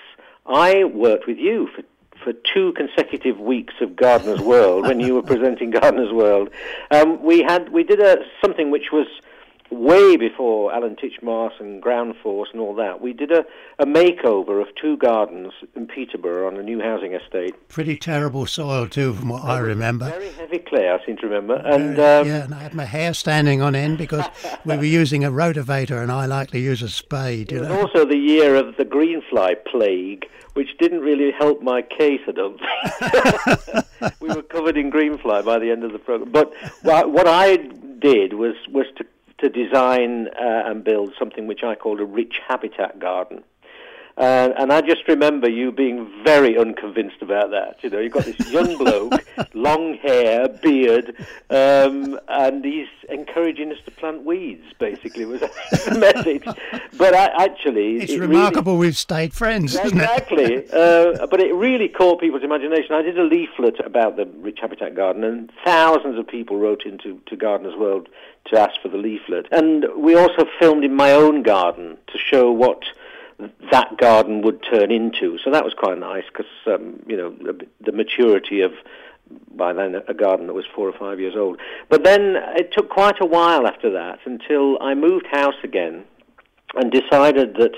I 0.46 0.84
worked 0.84 1.28
with 1.28 1.38
you 1.38 1.68
for 1.76 1.84
for 2.24 2.34
two 2.54 2.74
consecutive 2.74 3.40
weeks 3.40 3.74
of 3.82 3.96
Gardener's 3.96 4.42
World 4.54 4.88
when 4.88 5.00
you 5.00 5.16
were 5.16 5.24
presenting 5.24 5.72
Gardener's 5.72 6.12
World. 6.12 6.50
Um, 6.92 7.22
we 7.24 7.42
had 7.42 7.70
we 7.70 7.84
did 7.84 8.00
a 8.00 8.18
something 8.42 8.72
which 8.72 8.92
was 8.92 9.08
way 9.72 10.16
before 10.16 10.72
Alan 10.74 10.96
Titchmarsh 10.96 11.60
and 11.60 11.82
Ground 11.82 12.16
Force 12.22 12.50
and 12.52 12.62
all 12.62 12.76
that. 12.76 13.02
We 13.02 13.14
did 13.14 13.32
a, 13.32 13.44
a 13.80 13.86
makeover 13.86 14.62
of 14.62 14.68
two 14.80 14.96
gardens 14.98 15.54
in 15.76 15.88
Peterborough 15.88 16.48
on 16.48 16.58
a 16.58 16.64
new 16.64 16.80
housing 16.80 17.14
estate. 17.14 17.56
Pretty 17.70 17.98
terrible 17.98 18.46
soil, 18.46 18.88
too, 18.88 19.14
from 19.14 19.30
what 19.30 19.44
I 19.44 19.58
remember. 19.60 20.10
Very 20.10 20.32
heavy 20.34 20.60
clay, 20.60 20.90
I 20.90 21.04
seem 21.06 21.18
to 21.18 21.28
remember. 21.28 21.56
And 21.56 21.98
Uh, 22.00 22.22
um, 22.22 22.28
yeah, 22.28 22.44
and 22.44 22.54
I 22.54 22.60
had 22.60 22.74
my 22.74 22.86
hair 22.86 23.14
standing 23.14 23.62
on 23.62 23.76
end 23.76 23.98
because 23.98 24.26
we 24.66 24.78
were 24.78 24.84
using 25.02 25.24
a 25.24 25.32
rotavator 25.32 26.02
and 26.02 26.12
I 26.12 26.26
like 26.26 26.52
to 26.52 26.60
use 26.60 26.82
a 26.82 26.90
spade, 26.90 27.52
you 27.52 27.58
it 27.58 27.62
was 27.62 27.70
know. 27.70 27.82
also 27.82 28.06
the 28.06 28.18
year 28.18 28.56
of 28.56 28.78
the 28.78 28.86
greenfly 28.86 29.56
plague, 29.66 30.26
which 30.54 30.70
didn't 30.80 31.02
really 31.02 31.32
help 31.38 31.62
my 31.62 31.82
case, 31.82 32.22
I 32.28 32.32
don't 32.32 32.60
think. 32.60 33.86
we 34.22 34.28
were 34.30 34.44
covered 34.44 34.78
in 34.78 34.92
greenfly 34.92 35.44
by 35.44 35.60
the 35.60 35.72
end 35.72 35.84
of 35.84 35.92
the 35.92 36.00
program. 36.00 36.32
But 36.32 36.54
what 36.84 37.28
I 37.28 37.58
did 38.00 38.34
was, 38.34 38.56
was 38.70 38.86
to 38.98 39.06
to 39.40 39.50
design 39.50 40.28
uh, 40.30 40.64
and 40.66 40.84
build 40.84 41.14
something 41.20 41.48
which 41.48 41.64
I 41.64 41.76
called 41.76 42.00
a 42.00 42.06
rich 42.06 42.40
habitat 42.48 43.00
garden. 43.00 43.44
Uh, 44.18 44.54
and 44.58 44.72
I 44.72 44.80
just 44.80 45.06
remember 45.10 45.50
you 45.50 45.74
being 45.74 46.10
very 46.24 46.58
unconvinced 46.58 47.22
about 47.22 47.52
that. 47.52 47.84
You 47.84 47.90
know, 47.90 48.00
you've 48.00 48.14
got 48.14 48.24
this 48.24 48.50
young 48.50 48.78
bloke, 48.84 49.26
long 49.54 49.96
hair, 49.96 50.48
beard, 50.48 51.16
um, 51.50 52.18
and 52.30 52.64
he's 52.64 52.88
encouraging 53.10 53.74
us 53.74 53.78
to 53.84 53.92
plant 53.92 54.24
weeds. 54.24 54.64
Basically, 54.80 55.26
was 55.26 55.42
the 55.72 55.98
message. 56.00 56.46
But 56.98 57.14
I, 57.14 57.44
actually, 57.44 57.98
It's 57.98 58.14
it 58.14 58.20
remarkable 58.22 58.74
Really, 58.74 58.88
we've 58.88 58.98
stayed 58.98 59.34
friends, 59.34 59.76
isn't 59.76 59.86
it? 59.86 60.02
Exactly. 60.02 60.70
uh, 60.74 61.28
but 61.28 61.42
it 61.42 61.54
really 61.54 61.90
caught 61.90 62.22
people's 62.22 62.44
imagination. 62.44 62.96
I 62.96 63.02
did 63.02 63.20
a 63.20 63.24
leaflet 63.24 63.86
about 63.86 64.16
the 64.16 64.26
Rich 64.38 64.60
Habitat 64.62 64.96
Garden, 64.96 65.26
and 65.26 65.52
thousands 65.66 66.18
of 66.18 66.26
people 66.26 66.58
wrote 66.58 66.86
into 66.86 67.20
to 67.26 67.36
Gardeners 67.36 67.76
World 67.76 68.08
to 68.46 68.60
ask 68.60 68.80
for 68.82 68.88
the 68.88 68.98
leaflet. 68.98 69.48
And 69.52 69.86
we 69.98 70.16
also 70.16 70.46
filmed 70.58 70.86
in 70.86 70.96
my 70.96 71.12
own 71.12 71.44
garden 71.44 71.98
to 72.08 72.18
show 72.18 72.50
what 72.52 72.82
that 73.72 73.98
garden 73.98 74.42
would 74.42 74.64
turn 74.64 74.92
into. 74.92 75.38
So 75.44 75.52
that 75.52 75.64
was 75.64 75.74
quite 75.74 75.98
nice 76.00 76.24
because, 76.32 76.52
um, 76.68 77.04
you 77.08 77.18
know, 77.18 77.32
the, 77.32 77.68
the 77.82 77.92
maturity 77.92 78.62
of 78.62 78.72
by 79.56 79.74
then 79.74 79.96
a 80.08 80.14
garden 80.14 80.48
that 80.48 80.54
was 80.54 80.66
four 80.76 80.88
or 80.88 80.98
five 80.98 81.20
years 81.20 81.36
old. 81.36 81.60
But 81.90 82.04
then 82.04 82.36
it 82.56 82.72
took 82.72 82.90
quite 82.90 83.20
a 83.22 83.26
while 83.26 83.66
after 83.66 83.92
that 83.92 84.20
until 84.26 84.78
I 84.82 84.94
moved 84.94 85.26
house 85.32 85.56
again 85.64 86.04
and 86.76 86.92
decided 86.92 87.56
that 87.56 87.72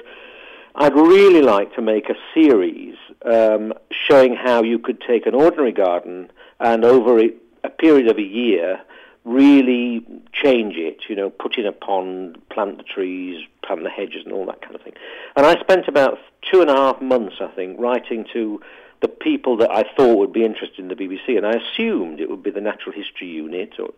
I'd 0.76 0.96
really 0.96 1.42
like 1.42 1.74
to 1.76 1.82
make 1.82 2.10
a 2.10 2.16
series 2.34 2.96
um, 3.26 3.74
showing 3.92 4.36
how 4.36 4.64
you 4.64 4.78
could 4.80 5.02
take 5.02 5.26
an 5.26 5.36
ordinary 5.36 5.72
garden 5.72 6.32
and 6.60 6.84
over 6.84 7.20
a, 7.20 7.30
a 7.64 7.70
period 7.70 8.08
of 8.08 8.18
a 8.18 8.24
year 8.24 8.82
really 9.28 10.06
change 10.32 10.76
it, 10.78 11.02
you 11.10 11.16
know, 11.16 11.30
put 11.30 11.58
in 11.58 11.66
a 11.66 11.72
pond, 11.72 12.38
plant 12.50 12.78
the 12.78 12.84
trees, 12.84 13.46
plant 13.66 13.84
the 13.84 13.90
hedges 13.90 14.22
and 14.24 14.34
all 14.34 14.46
that 14.46 14.62
kind 14.62 14.74
of 14.74 14.82
thing. 14.82 14.94
And 15.36 15.46
I 15.46 15.60
spent 15.60 15.88
about 15.88 16.18
two 16.52 16.62
and 16.62 16.70
a 16.70 16.76
half 16.76 17.02
months, 17.02 17.36
I 17.42 17.48
think, 17.48 17.78
writing 17.80 18.26
to 18.34 18.62
the 19.02 19.10
people 19.10 19.58
that 19.58 19.70
I 19.70 19.84
thought 19.96 20.18
would 20.18 20.34
be 20.34 20.46
interested 20.46 20.80
in 20.80 20.88
the 20.88 20.96
BBC, 20.96 21.38
and 21.38 21.46
I 21.46 21.52
assumed 21.52 22.20
it 22.20 22.30
would 22.30 22.42
be 22.42 22.52
the 22.52 22.62
Natural 22.62 22.96
History 22.96 23.28
Unit, 23.28 23.74
or 23.80 23.90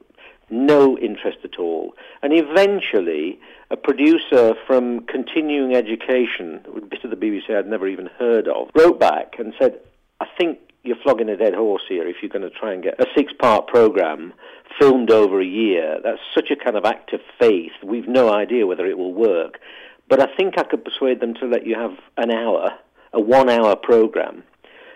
no 0.49 0.97
interest 0.97 1.37
at 1.43 1.59
all. 1.59 1.93
And 2.23 2.33
eventually, 2.33 3.39
a 3.69 3.77
producer 3.77 4.55
from 4.65 5.01
Continuing 5.01 5.75
Education, 5.75 6.61
a 6.75 6.81
bit 6.81 7.03
of 7.03 7.11
the 7.11 7.15
BBC 7.15 7.55
I'd 7.55 7.67
never 7.67 7.87
even 7.87 8.07
heard 8.17 8.47
of, 8.47 8.69
wrote 8.73 8.99
back 8.99 9.35
and 9.37 9.53
said, 9.59 9.79
I 10.19 10.25
think 10.37 10.59
you're 10.83 10.97
flogging 11.03 11.29
a 11.29 11.37
dead 11.37 11.53
horse 11.53 11.83
here 11.87 12.07
if 12.07 12.17
you're 12.21 12.29
going 12.29 12.49
to 12.49 12.49
try 12.49 12.73
and 12.73 12.83
get 12.83 12.99
a 12.99 13.05
six-part 13.15 13.67
program 13.67 14.33
filmed 14.79 15.11
over 15.11 15.41
a 15.41 15.45
year. 15.45 15.99
That's 16.03 16.21
such 16.33 16.51
a 16.51 16.55
kind 16.55 16.77
of 16.77 16.85
act 16.85 17.13
of 17.13 17.19
faith. 17.39 17.71
We've 17.83 18.07
no 18.07 18.33
idea 18.33 18.67
whether 18.67 18.85
it 18.85 18.97
will 18.97 19.13
work. 19.13 19.59
But 20.07 20.21
I 20.21 20.35
think 20.35 20.57
I 20.57 20.63
could 20.63 20.85
persuade 20.85 21.19
them 21.19 21.33
to 21.35 21.45
let 21.45 21.65
you 21.65 21.75
have 21.75 21.97
an 22.17 22.31
hour, 22.31 22.71
a 23.13 23.19
one-hour 23.19 23.75
program. 23.77 24.43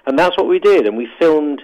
And 0.05 0.17
that's 0.17 0.37
what 0.37 0.47
we 0.47 0.59
did. 0.59 0.87
And 0.87 0.97
we 0.97 1.07
filmed 1.19 1.61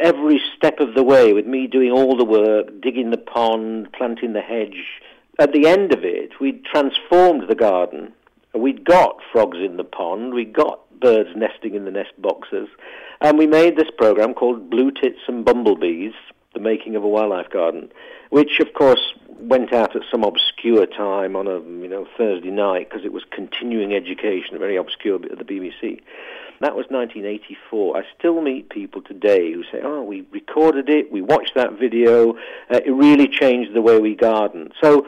every 0.00 0.40
step 0.56 0.80
of 0.80 0.94
the 0.94 1.02
way 1.02 1.32
with 1.32 1.46
me 1.46 1.66
doing 1.66 1.90
all 1.90 2.16
the 2.16 2.24
work, 2.24 2.80
digging 2.80 3.10
the 3.10 3.18
pond, 3.18 3.92
planting 3.92 4.32
the 4.32 4.40
hedge. 4.40 5.00
At 5.38 5.52
the 5.52 5.66
end 5.66 5.92
of 5.92 6.04
it, 6.04 6.40
we'd 6.40 6.64
transformed 6.64 7.48
the 7.48 7.54
garden. 7.54 8.12
We'd 8.54 8.84
got 8.84 9.18
frogs 9.32 9.58
in 9.58 9.76
the 9.76 9.84
pond. 9.84 10.34
We 10.34 10.44
got 10.44 10.80
birds 11.00 11.30
nesting 11.34 11.74
in 11.74 11.84
the 11.84 11.90
nest 11.90 12.12
boxes. 12.18 12.68
And 13.20 13.38
we 13.38 13.46
made 13.46 13.76
this 13.76 13.90
program 13.96 14.34
called 14.34 14.70
Blue 14.70 14.90
Tits 14.90 15.20
and 15.26 15.44
Bumblebees, 15.44 16.14
the 16.54 16.60
making 16.60 16.96
of 16.96 17.04
a 17.04 17.08
wildlife 17.08 17.50
garden, 17.50 17.90
which 18.30 18.60
of 18.60 18.72
course 18.74 19.14
went 19.42 19.72
out 19.72 19.96
at 19.96 20.02
some 20.10 20.22
obscure 20.22 20.86
time 20.86 21.34
on 21.34 21.46
a 21.46 21.58
you 21.58 21.88
know 21.88 22.06
Thursday 22.16 22.50
night 22.50 22.88
because 22.88 23.04
it 23.04 23.12
was 23.12 23.24
continuing 23.30 23.94
education, 23.94 24.54
a 24.54 24.58
very 24.58 24.76
obscure 24.76 25.18
bit 25.18 25.32
of 25.32 25.38
the 25.38 25.44
BBC. 25.44 26.00
That 26.60 26.76
was 26.76 26.86
1984. 26.90 27.96
I 27.96 28.02
still 28.16 28.40
meet 28.40 28.68
people 28.68 29.02
today 29.02 29.52
who 29.52 29.64
say, 29.64 29.80
"Oh, 29.82 30.02
we 30.02 30.24
recorded 30.30 30.88
it, 30.88 31.10
we 31.10 31.22
watched 31.22 31.54
that 31.54 31.72
video, 31.72 32.34
uh, 32.70 32.80
it 32.84 32.92
really 32.92 33.26
changed 33.26 33.72
the 33.72 33.82
way 33.82 33.98
we 33.98 34.14
garden." 34.14 34.72
So 34.80 35.06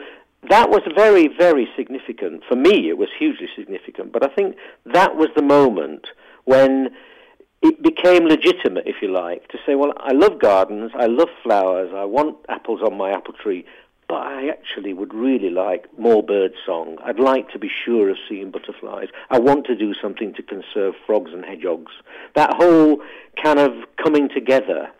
that 0.49 0.69
was 0.69 0.81
very, 0.95 1.27
very 1.27 1.67
significant 1.75 2.43
for 2.47 2.55
me. 2.55 2.89
It 2.89 2.97
was 2.97 3.09
hugely 3.17 3.47
significant, 3.55 4.11
but 4.11 4.23
I 4.23 4.33
think 4.33 4.55
that 4.85 5.15
was 5.15 5.29
the 5.35 5.41
moment 5.41 6.07
when 6.45 6.89
it 7.61 7.81
became 7.81 8.25
legitimate, 8.25 8.85
if 8.85 8.97
you 9.01 9.11
like, 9.11 9.47
to 9.49 9.57
say, 9.65 9.75
well, 9.75 9.93
I 9.97 10.11
love 10.11 10.39
gardens, 10.39 10.91
I 10.95 11.07
love 11.07 11.29
flowers, 11.41 11.91
I 11.95 12.05
want 12.05 12.37
apples 12.49 12.81
on 12.81 12.97
my 12.97 13.11
apple 13.11 13.33
tree, 13.33 13.65
but 14.07 14.17
I 14.17 14.49
actually 14.49 14.93
would 14.93 15.13
really 15.13 15.49
like 15.49 15.85
more 15.97 16.21
bird 16.21 16.51
song. 16.65 16.97
I'd 17.03 17.19
like 17.19 17.49
to 17.49 17.59
be 17.59 17.69
sure 17.83 18.09
of 18.09 18.17
seeing 18.29 18.51
butterflies. 18.51 19.07
I 19.31 19.39
want 19.39 19.65
to 19.65 19.75
do 19.75 19.93
something 19.99 20.33
to 20.35 20.43
conserve 20.43 20.93
frogs 21.07 21.31
and 21.33 21.43
hedgehogs. 21.43 21.91
That 22.35 22.53
whole 22.55 23.01
kind 23.41 23.57
of 23.57 23.71
coming 24.01 24.29
together 24.29 24.91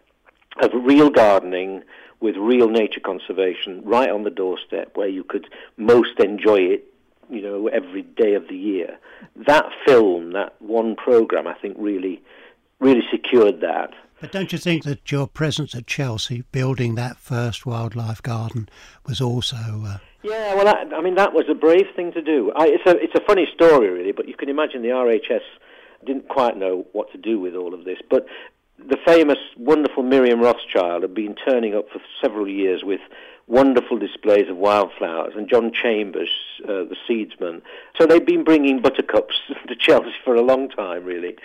of 0.62 0.72
real 0.74 1.10
gardening 1.10 1.84
with 2.20 2.36
real 2.38 2.70
nature 2.70 3.00
conservation 3.00 3.82
right 3.84 4.10
on 4.10 4.24
the 4.24 4.30
doorstep 4.30 4.96
where 4.96 5.08
you 5.08 5.24
could 5.24 5.48
most 5.78 6.20
enjoy 6.20 6.60
it 6.60 6.86
you 7.30 7.42
know 7.42 7.68
every 7.68 8.02
day 8.02 8.36
of 8.36 8.48
the 8.48 8.56
year 8.56 8.98
that 9.48 9.66
film 9.86 10.34
that 10.34 10.54
one 10.60 10.96
program 10.96 11.48
i 11.48 11.54
think 11.54 11.76
really 11.80 12.22
really 12.80 13.04
secured 13.12 13.62
that. 13.62 13.92
But 14.22 14.32
don't 14.32 14.52
you 14.52 14.58
think 14.58 14.84
that 14.84 15.12
your 15.12 15.28
presence 15.28 15.76
at 15.76 15.88
Chelsea, 15.88 16.44
building 16.52 16.96
that 16.96 17.18
first 17.18 17.66
wildlife 17.66 18.22
garden, 18.22 18.70
was 19.06 19.20
also? 19.20 19.84
Uh... 19.86 19.98
Yeah, 20.24 20.56
well, 20.56 20.68
I, 20.68 20.96
I, 20.96 21.02
mean 21.02 21.16
that 21.16 21.34
was 21.34 21.46
a 21.50 21.54
brave 21.54 21.88
thing 21.96 22.12
to 22.14 22.22
do. 22.22 22.52
I, 22.56 22.68
it's 22.68 22.86
a 22.86 22.98
it's 22.98 23.14
a 23.16 23.26
funny 23.28 23.48
story, 23.54 23.90
really, 23.90 24.12
but 24.12 24.28
you 24.28 24.36
can 24.36 24.50
imagine 24.50 24.82
the 24.82 24.90
RHS 24.90 25.42
didn't 26.06 26.30
quite 26.30 26.58
know 26.58 26.86
what 26.94 27.12
to 27.12 27.18
do 27.18 27.40
with 27.40 27.56
all 27.56 27.74
of 27.74 27.84
this. 27.84 27.98
But 28.10 28.26
the 28.78 28.98
famous, 29.06 29.38
wonderful 29.58 30.04
Miriam 30.04 30.42
Rothschild 30.42 31.02
had 31.02 31.14
been 31.14 31.36
turning 31.36 31.76
up 31.76 31.90
for 31.90 32.02
several 32.22 32.48
years 32.48 32.84
with 32.84 33.02
wonderful 33.48 33.98
displays 33.98 34.50
of 34.50 34.58
wildflowers, 34.58 35.34
and 35.36 35.50
John 35.50 35.72
Chambers, 35.72 36.30
uh, 36.64 36.84
the 36.84 36.96
seedsman. 37.08 37.62
So 38.00 38.06
they'd 38.06 38.26
been 38.26 38.44
bringing 38.44 38.82
buttercups 38.82 39.36
to 39.68 39.76
Chelsea 39.76 40.14
for 40.24 40.36
a 40.36 40.42
long 40.42 40.70
time, 40.70 41.06
really, 41.06 41.36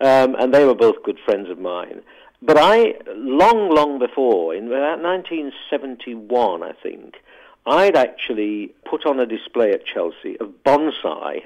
um, 0.00 0.34
and 0.36 0.54
they 0.54 0.64
were 0.64 0.74
both 0.74 1.02
good 1.02 1.18
friends 1.24 1.50
of 1.50 1.58
mine. 1.58 2.02
But 2.40 2.56
I, 2.58 2.94
long, 3.16 3.74
long 3.74 3.98
before, 3.98 4.54
in 4.54 4.68
about 4.68 5.02
1971, 5.02 6.62
I 6.62 6.72
think, 6.72 7.16
I'd 7.66 7.96
actually 7.96 8.72
put 8.88 9.04
on 9.04 9.18
a 9.18 9.26
display 9.26 9.72
at 9.72 9.84
Chelsea 9.84 10.38
of 10.38 10.52
bonsai 10.64 11.42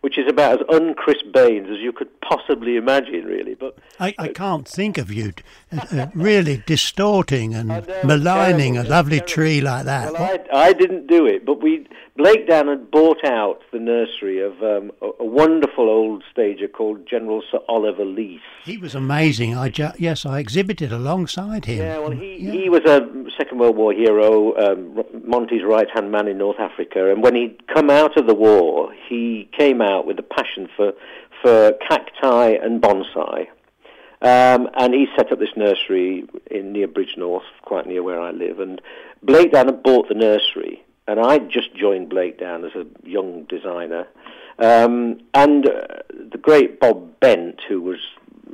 which 0.00 0.16
is 0.18 0.26
about 0.28 0.60
as 0.60 0.66
un-Chris 0.72 1.22
Baines 1.32 1.68
as 1.68 1.78
you 1.78 1.92
could 1.92 2.08
possibly 2.20 2.76
imagine, 2.76 3.24
really. 3.24 3.54
But 3.54 3.76
I, 3.98 4.14
I 4.18 4.28
can't 4.28 4.66
think 4.66 4.96
of 4.96 5.12
you 5.12 5.32
uh, 5.72 5.86
uh 5.92 6.06
really 6.14 6.62
distorting 6.66 7.54
and 7.54 7.68
know, 7.68 7.84
maligning 8.04 8.74
terrible, 8.74 8.90
a 8.90 8.96
lovely 8.96 9.18
terrible. 9.18 9.34
tree 9.34 9.60
like 9.60 9.84
that. 9.84 10.12
Well, 10.12 10.38
I, 10.52 10.68
I, 10.68 10.72
didn't 10.72 11.06
do 11.06 11.26
it, 11.26 11.44
but 11.44 11.62
we 11.62 11.86
Blakedown 12.20 12.68
had 12.68 12.90
bought 12.90 13.24
out 13.24 13.60
the 13.72 13.78
nursery 13.78 14.42
of 14.42 14.52
um, 14.62 14.92
a, 15.00 15.06
a, 15.20 15.24
wonderful 15.24 15.88
old 15.88 16.22
stager 16.30 16.68
called 16.68 17.08
General 17.08 17.42
Sir 17.50 17.60
Oliver 17.66 18.04
Leese. 18.04 18.40
He 18.62 18.76
was 18.76 18.94
amazing. 18.94 19.56
I 19.56 19.70
ju- 19.70 19.92
yes, 19.98 20.26
I 20.26 20.38
exhibited 20.38 20.92
alongside 20.92 21.64
him. 21.64 21.78
Yeah, 21.78 21.98
well, 21.98 22.10
he 22.10 22.36
yeah. 22.36 22.52
he 22.52 22.68
was 22.68 22.82
a 22.84 23.08
Second 23.38 23.58
World 23.58 23.76
War 23.76 23.94
hero, 23.94 24.54
um, 24.58 25.02
Monty's 25.24 25.64
right 25.64 25.88
hand 25.94 26.12
man 26.12 26.28
in 26.28 26.36
North 26.36 26.60
Africa, 26.60 27.10
and 27.10 27.22
when 27.22 27.34
he'd 27.34 27.66
come 27.68 27.88
out 27.88 28.18
of 28.18 28.26
the 28.26 28.34
war, 28.34 28.92
he 29.08 29.48
came 29.56 29.80
out 29.80 30.06
with 30.06 30.18
a 30.18 30.22
passion 30.22 30.68
for 30.76 30.92
for 31.42 31.72
cacti 31.88 32.50
and 32.50 32.82
bonsai. 32.82 33.46
Um, 34.22 34.68
and 34.74 34.92
he 34.92 35.06
set 35.16 35.32
up 35.32 35.38
this 35.38 35.56
nursery 35.56 36.24
in 36.50 36.72
near 36.72 36.86
Bridgnorth, 36.86 37.48
quite 37.62 37.86
near 37.86 38.02
where 38.02 38.20
I 38.20 38.32
live. 38.32 38.60
And 38.60 38.82
Blakedown 39.24 39.64
had 39.64 39.82
bought 39.82 40.08
the 40.08 40.14
nursery, 40.14 40.84
and 41.10 41.18
I 41.18 41.38
just 41.38 41.74
joined 41.74 42.08
Blakedown 42.08 42.64
as 42.64 42.74
a 42.76 42.86
young 43.08 43.44
designer. 43.44 44.06
Um, 44.60 45.20
and 45.34 45.66
uh, 45.66 46.02
the 46.30 46.38
great 46.38 46.78
Bob 46.78 47.18
Bent, 47.18 47.60
who 47.68 47.80
was 47.80 47.98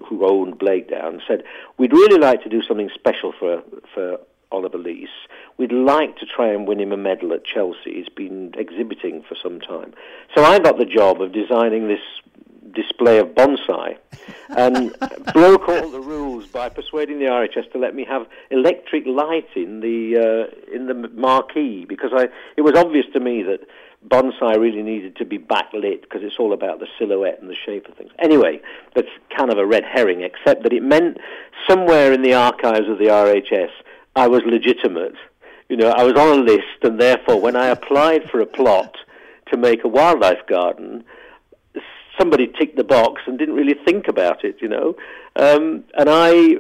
who 0.09 0.27
owned 0.27 0.59
Blakedown, 0.59 1.21
said 1.29 1.43
we'd 1.79 1.93
really 1.93 2.19
like 2.19 2.43
to 2.45 2.49
do 2.49 2.63
something 2.63 2.91
special 2.95 3.35
for 3.39 3.63
for 3.93 4.19
Oliver 4.51 4.79
Leese. 4.79 5.19
We'd 5.59 5.73
like 5.73 6.17
to 6.19 6.27
try 6.27 6.49
and 6.49 6.67
win 6.67 6.81
him 6.81 6.93
a 6.93 6.97
medal 6.97 7.33
at 7.35 7.45
Chelsea. 7.45 7.95
He's 7.95 8.09
been 8.09 8.55
exhibiting 8.57 9.23
for 9.29 9.37
some 9.43 9.61
time. 9.61 9.93
So 10.35 10.43
I 10.43 10.59
got 10.59 10.79
the 10.79 10.85
job 10.87 11.21
of 11.21 11.33
designing 11.33 11.89
this 11.89 12.01
display 12.73 13.19
of 13.19 13.29
bonsai 13.29 13.97
and 14.51 14.95
broke 15.33 15.69
all 15.69 15.91
the 15.91 16.01
rules 16.01 16.47
by 16.47 16.69
persuading 16.69 17.19
the 17.19 17.27
RHS 17.27 17.71
to 17.73 17.79
let 17.79 17.95
me 17.95 18.05
have 18.05 18.27
electric 18.51 19.07
light 19.07 19.49
in 19.55 19.81
the 19.81 20.49
uh, 20.51 20.75
in 20.75 20.87
the 20.87 20.95
marquee 20.95 21.85
because 21.85 22.11
I 22.15 22.29
it 22.57 22.63
was 22.63 22.75
obvious 22.77 23.07
to 23.13 23.21
me 23.21 23.43
that 23.43 23.61
bonsai 24.09 24.57
really 24.59 24.83
needed 24.83 25.17
to 25.17 25.25
be 25.25 25.39
backlit 25.39 26.03
because 26.03 26.23
it's 26.23 26.37
all 26.39 26.53
about 26.53 26.81
the 26.81 26.87
silhouette 26.99 27.39
and 27.41 27.51
the 27.51 27.57
shape 27.57 27.89
of 27.89 27.95
things. 27.95 28.13
Anyway, 28.19 28.61
that's 28.95 29.09
kind 29.37 29.51
of 29.51 29.59
a 29.59 29.67
red 29.67 29.85
herring, 29.85 30.23
except 30.23 30.63
that 30.63 30.73
it 30.73 30.83
meant 30.83 31.19
somewhere 31.69 32.13
in 32.13 32.23
the 32.23 32.35
archives 32.35 32.89
of 32.89 32.99
the 32.99 33.07
RHS 33.07 33.71
I 34.17 34.29
was 34.29 34.43
legitimate 34.47 35.15
You 35.69 35.77
know, 35.77 35.91
I 35.91 36.03
was 36.03 36.15
on 36.15 36.39
a 36.39 36.43
list, 36.43 36.83
and 36.83 36.99
therefore, 36.99 37.41
when 37.41 37.55
I 37.55 37.67
applied 37.67 38.31
for 38.31 38.41
a 38.41 38.47
plot 38.47 38.97
to 39.53 39.57
make 39.57 39.85
a 39.85 39.89
wildlife 39.89 40.47
garden, 40.47 41.05
somebody 42.19 42.47
ticked 42.59 42.77
the 42.77 42.85
box 42.85 43.23
and 43.27 43.39
didn't 43.39 43.55
really 43.55 43.77
think 43.85 44.09
about 44.09 44.45
it. 44.45 44.57
You 44.61 44.69
know, 44.69 44.97
um, 45.37 45.85
and 45.95 46.09
I 46.09 46.57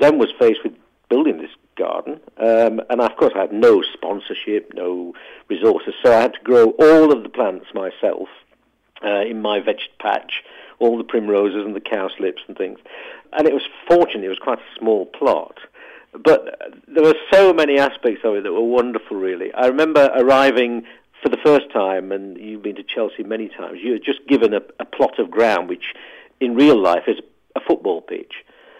then 0.00 0.18
was 0.18 0.30
faced 0.38 0.60
with 0.64 0.74
building 1.08 1.38
this 1.38 1.50
garden, 1.76 2.20
um, 2.38 2.80
and 2.90 3.00
of 3.00 3.16
course, 3.16 3.32
I 3.34 3.40
had 3.40 3.52
no 3.52 3.82
sponsorship, 3.82 4.72
no 4.74 5.14
resources, 5.48 5.94
so 6.02 6.12
I 6.12 6.20
had 6.20 6.34
to 6.34 6.40
grow 6.42 6.70
all 6.70 7.12
of 7.12 7.22
the 7.22 7.28
plants 7.28 7.66
myself 7.74 8.28
uh, 9.04 9.22
in 9.22 9.40
my 9.42 9.60
veg 9.60 9.78
patch, 9.98 10.42
all 10.78 10.98
the 10.98 11.04
primroses 11.04 11.64
and 11.64 11.74
the 11.74 11.80
cowslips 11.80 12.42
and 12.46 12.56
things. 12.56 12.78
And 13.32 13.46
it 13.46 13.54
was 13.54 13.62
fortunate; 13.88 14.24
it 14.24 14.28
was 14.28 14.38
quite 14.38 14.58
a 14.58 14.78
small 14.78 15.06
plot. 15.06 15.58
But 16.12 16.60
there 16.88 17.04
were 17.04 17.14
so 17.32 17.52
many 17.52 17.78
aspects 17.78 18.22
of 18.24 18.34
it 18.34 18.42
that 18.42 18.52
were 18.52 18.64
wonderful, 18.64 19.16
really. 19.16 19.54
I 19.54 19.66
remember 19.66 20.10
arriving 20.14 20.84
for 21.22 21.28
the 21.28 21.38
first 21.44 21.70
time, 21.72 22.12
and 22.12 22.38
you've 22.38 22.62
been 22.62 22.76
to 22.76 22.82
Chelsea 22.82 23.22
many 23.22 23.48
times, 23.48 23.78
you're 23.82 23.98
just 23.98 24.26
given 24.26 24.54
a, 24.54 24.60
a 24.78 24.84
plot 24.84 25.18
of 25.18 25.30
ground 25.30 25.68
which 25.68 25.94
in 26.40 26.54
real 26.54 26.80
life 26.80 27.04
is 27.06 27.18
a 27.54 27.60
football 27.60 28.00
pitch. 28.00 28.32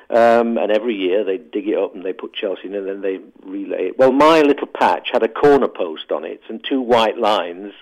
Um, 0.09 0.59
and 0.59 0.73
every 0.73 0.97
year 0.97 1.23
they 1.23 1.39
dig 1.39 1.69
it 1.69 1.79
up 1.79 1.95
and 1.95 2.05
they 2.05 2.13
put 2.13 2.35
Chelsea 2.35 2.67
in 2.67 2.75
and 2.75 2.89
then 2.89 3.01
they 3.01 3.21
relay 3.45 3.89
it. 3.89 3.99
Well, 3.99 4.11
my 4.11 4.41
little 4.41 4.67
patch 4.67 5.11
had 5.13 5.23
a 5.23 5.29
corner 5.29 5.69
post 5.69 6.11
on 6.11 6.25
it 6.25 6.41
and 6.49 6.65
two 6.65 6.81
white 6.81 7.17
lines. 7.17 7.73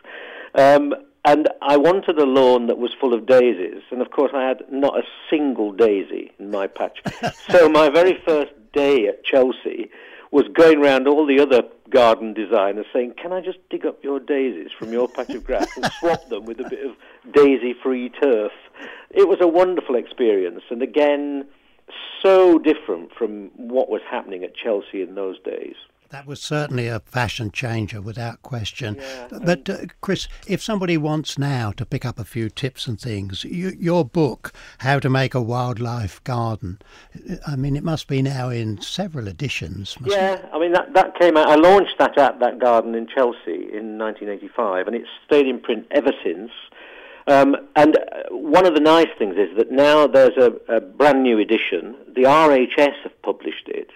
Um, 0.54 0.94
and 1.24 1.48
I 1.62 1.78
wanted 1.78 2.18
a 2.18 2.26
lawn 2.26 2.66
that 2.66 2.76
was 2.76 2.90
full 3.00 3.14
of 3.14 3.24
daisies. 3.24 3.82
And 3.90 4.02
of 4.02 4.10
course, 4.10 4.32
I 4.34 4.46
had 4.46 4.62
not 4.70 4.98
a 4.98 5.02
single 5.30 5.72
daisy 5.72 6.32
in 6.38 6.50
my 6.50 6.66
patch. 6.66 7.00
so 7.50 7.68
my 7.68 7.88
very 7.88 8.20
first 8.26 8.52
day 8.74 9.06
at 9.06 9.24
Chelsea 9.24 9.90
was 10.30 10.44
going 10.54 10.82
around 10.82 11.08
all 11.08 11.26
the 11.26 11.40
other 11.40 11.62
garden 11.90 12.34
designers 12.34 12.86
saying, 12.92 13.14
"Can 13.20 13.32
I 13.32 13.40
just 13.40 13.58
dig 13.70 13.86
up 13.86 14.04
your 14.04 14.20
daisies 14.20 14.70
from 14.78 14.92
your 14.92 15.08
patch 15.08 15.30
of 15.30 15.44
grass 15.44 15.74
and 15.76 15.86
swap 15.92 16.28
them 16.28 16.44
with 16.44 16.60
a 16.60 16.68
bit 16.68 16.84
of 16.84 16.96
daisy-free 17.32 18.10
turf?" 18.10 18.52
It 19.10 19.26
was 19.26 19.40
a 19.40 19.48
wonderful 19.48 19.94
experience, 19.94 20.62
and 20.70 20.82
again, 20.82 21.46
so 22.22 22.58
different 22.58 23.12
from 23.14 23.50
what 23.56 23.88
was 23.88 24.02
happening 24.10 24.44
at 24.44 24.54
Chelsea 24.54 25.00
in 25.00 25.14
those 25.14 25.38
days. 25.40 25.76
That 26.10 26.26
was 26.26 26.40
certainly 26.40 26.88
a 26.88 27.00
fashion 27.00 27.50
changer 27.50 28.00
without 28.00 28.40
question. 28.40 28.96
Yeah, 28.96 29.28
but, 29.44 29.68
uh, 29.68 29.76
Chris, 30.00 30.26
if 30.46 30.62
somebody 30.62 30.96
wants 30.96 31.36
now 31.36 31.70
to 31.72 31.84
pick 31.84 32.06
up 32.06 32.18
a 32.18 32.24
few 32.24 32.48
tips 32.48 32.86
and 32.86 32.98
things, 32.98 33.44
you, 33.44 33.72
your 33.78 34.06
book, 34.06 34.52
How 34.78 34.98
to 35.00 35.10
Make 35.10 35.34
a 35.34 35.42
Wildlife 35.42 36.24
Garden, 36.24 36.78
I 37.46 37.56
mean, 37.56 37.76
it 37.76 37.84
must 37.84 38.08
be 38.08 38.22
now 38.22 38.48
in 38.48 38.80
several 38.80 39.28
editions. 39.28 39.98
Yeah, 40.02 40.34
it? 40.34 40.48
I 40.50 40.58
mean, 40.58 40.72
that, 40.72 40.94
that 40.94 41.18
came 41.18 41.36
out, 41.36 41.48
I 41.48 41.56
launched 41.56 41.98
that 41.98 42.16
at 42.16 42.40
that 42.40 42.58
garden 42.58 42.94
in 42.94 43.06
Chelsea 43.06 43.68
in 43.70 43.98
1985, 43.98 44.86
and 44.86 44.96
it's 44.96 45.08
stayed 45.26 45.46
in 45.46 45.60
print 45.60 45.86
ever 45.90 46.12
since. 46.24 46.50
Um, 47.26 47.54
and 47.76 47.98
uh, 47.98 48.00
one 48.30 48.64
of 48.64 48.74
the 48.74 48.80
nice 48.80 49.10
things 49.18 49.36
is 49.36 49.54
that 49.58 49.70
now 49.70 50.06
there's 50.06 50.38
a, 50.38 50.52
a 50.74 50.80
brand 50.80 51.22
new 51.22 51.38
edition. 51.38 51.94
The 52.14 52.22
RHS 52.22 53.02
have 53.02 53.20
published 53.20 53.68
it 53.68 53.90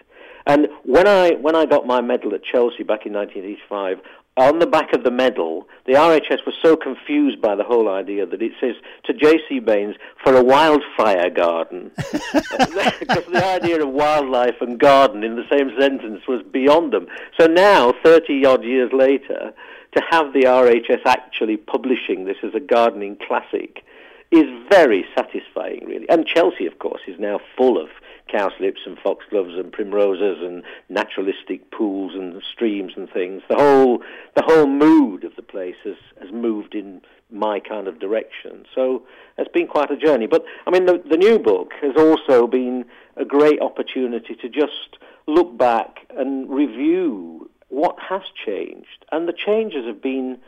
and 0.47 0.69
when 0.85 1.07
I 1.07 1.33
when 1.33 1.57
I 1.57 1.67
got 1.67 1.87
my 1.87 2.01
medal 2.01 2.35
at 2.35 2.45
Chelsea 2.45 2.83
back 2.83 3.07
in 3.07 3.13
1985, 3.13 4.01
on 4.37 4.61
the 4.61 4.67
back 4.67 4.95
of 4.95 5.05
the 5.05 5.11
medal, 5.11 5.69
the 5.87 5.93
RHS 5.93 6.47
was 6.47 6.55
so 6.63 6.75
confused 6.75 7.43
by 7.43 7.55
the 7.55 7.65
whole 7.65 7.89
idea 7.89 8.25
that 8.25 8.41
it 8.41 8.53
says 8.61 8.75
to 9.05 9.13
J.C. 9.13 9.59
Baines 9.59 9.97
for 10.25 10.35
a 10.35 10.43
wildfire 10.43 11.29
garden. 11.29 11.91
because 11.97 13.27
the 13.31 13.45
idea 13.45 13.83
of 13.83 13.91
wildlife 13.91 14.57
and 14.63 14.79
garden 14.79 15.23
in 15.23 15.37
the 15.37 15.45
same 15.51 15.71
sentence 15.79 16.23
was 16.27 16.43
beyond 16.51 16.95
them. 16.95 17.09
So 17.39 17.47
now, 17.47 17.93
30 18.03 18.47
odd 18.47 18.65
years 18.65 18.91
later, 18.95 19.53
to 19.95 20.03
have 20.11 20.33
the 20.33 20.45
RHS 20.45 21.05
actually 21.05 21.59
publishing 21.59 22.25
this 22.25 22.39
as 22.43 22.55
a 22.55 22.61
gardening 22.61 23.19
classic 23.29 23.85
is 24.33 24.47
very 24.71 25.05
satisfying, 25.15 25.85
really. 25.87 26.09
And 26.09 26.27
Chelsea, 26.27 26.67
of 26.67 26.79
course, 26.79 27.03
is 27.07 27.21
now 27.21 27.39
full 27.57 27.81
of 27.81 27.91
cowslips 28.29 28.81
and 28.87 28.99
foxgloves 28.99 29.55
and 29.55 29.71
primroses 29.71 30.43
and 30.43 30.63
naturalistic 30.89 31.71
pools 31.71 32.15
and 32.15 32.43
streams 32.51 32.93
and 32.97 33.11
things. 33.11 33.43
The 33.49 33.57
whole 33.57 34.03
the 34.35 34.43
whole 34.43 34.67
mood 34.67 35.25
of 35.25 35.37
the 35.37 35.43
place 35.43 35.77
has 35.85 35.97
has 36.21 36.33
moved 36.33 36.75
in 36.75 37.03
my 37.31 37.61
kind 37.61 37.89
of 37.89 37.99
direction. 37.99 38.65
So 38.75 39.03
it's 39.37 39.53
been 39.53 39.67
quite 39.67 39.91
a 39.91 39.97
journey. 39.97 40.27
But 40.27 40.45
I 40.67 40.71
mean, 40.71 40.87
the, 40.87 41.03
the 41.09 41.17
new 41.17 41.39
book 41.39 41.73
has 41.83 41.95
also 41.97 42.47
been 42.47 42.87
a 43.17 43.25
great 43.25 43.61
opportunity 43.61 44.35
to 44.37 44.49
just 44.49 44.99
look 45.27 45.57
back 45.57 46.07
and 46.17 46.49
review 46.51 47.51
what 47.69 47.97
has 47.99 48.23
changed, 48.47 49.05
and 49.11 49.29
the 49.29 49.33
changes 49.33 49.87
have 49.87 50.03
been 50.03 50.39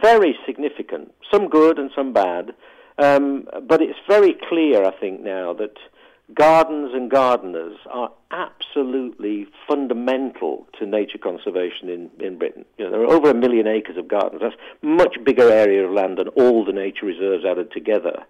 very 0.00 0.36
significant. 0.46 1.12
Some 1.30 1.48
good 1.48 1.78
and 1.78 1.90
some 1.94 2.12
bad. 2.12 2.54
Um, 2.98 3.48
but 3.66 3.82
it's 3.82 3.98
very 4.08 4.34
clear, 4.48 4.84
I 4.84 4.92
think, 4.92 5.20
now 5.20 5.52
that 5.54 5.76
gardens 6.32 6.92
and 6.94 7.10
gardeners 7.10 7.76
are 7.90 8.10
absolutely 8.30 9.46
fundamental 9.68 10.66
to 10.78 10.86
nature 10.86 11.18
conservation 11.18 11.88
in, 11.88 12.10
in 12.20 12.38
Britain. 12.38 12.64
You 12.78 12.84
know, 12.84 12.90
there 12.90 13.02
are 13.02 13.12
over 13.12 13.30
a 13.30 13.34
million 13.34 13.66
acres 13.66 13.96
of 13.96 14.08
gardens. 14.08 14.40
That's 14.40 14.56
much 14.80 15.16
bigger 15.24 15.50
area 15.50 15.86
of 15.86 15.92
land 15.92 16.18
than 16.18 16.28
all 16.28 16.64
the 16.64 16.72
nature 16.72 17.06
reserves 17.06 17.44
added 17.44 17.72
together. 17.72 18.24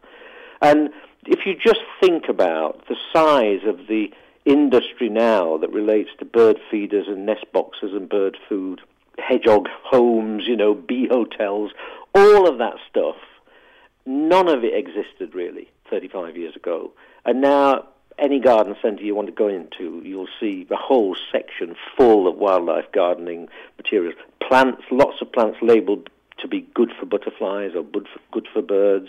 And 0.60 0.90
if 1.26 1.46
you 1.46 1.54
just 1.54 1.80
think 2.00 2.24
about 2.28 2.86
the 2.88 2.96
size 3.12 3.60
of 3.66 3.86
the 3.86 4.10
industry 4.44 5.08
now 5.08 5.56
that 5.58 5.72
relates 5.72 6.10
to 6.18 6.24
bird 6.24 6.58
feeders 6.70 7.06
and 7.08 7.24
nest 7.26 7.46
boxes 7.52 7.92
and 7.92 8.08
bird 8.08 8.36
food, 8.48 8.80
hedgehog 9.18 9.68
homes, 9.84 10.44
you 10.46 10.56
know, 10.56 10.74
bee 10.74 11.08
hotels, 11.08 11.70
all 12.14 12.48
of 12.48 12.58
that 12.58 12.74
stuff, 12.90 13.16
none 14.06 14.48
of 14.48 14.64
it 14.64 14.74
existed 14.74 15.34
really 15.34 15.70
35 15.90 16.36
years 16.36 16.56
ago. 16.56 16.92
And 17.24 17.40
now, 17.40 17.86
any 18.18 18.38
garden 18.38 18.76
centre 18.80 19.02
you 19.02 19.14
want 19.14 19.26
to 19.26 19.32
go 19.32 19.48
into, 19.48 20.00
you'll 20.04 20.28
see 20.40 20.66
a 20.70 20.76
whole 20.76 21.16
section 21.32 21.74
full 21.96 22.28
of 22.28 22.36
wildlife 22.36 22.90
gardening 22.92 23.48
materials. 23.76 24.14
Plants, 24.46 24.82
lots 24.90 25.20
of 25.20 25.32
plants 25.32 25.58
labelled 25.62 26.10
to 26.38 26.48
be 26.48 26.66
good 26.74 26.92
for 26.98 27.06
butterflies 27.06 27.72
or 27.74 27.82
good 27.82 28.06
for, 28.12 28.20
good 28.32 28.46
for 28.52 28.62
birds. 28.62 29.08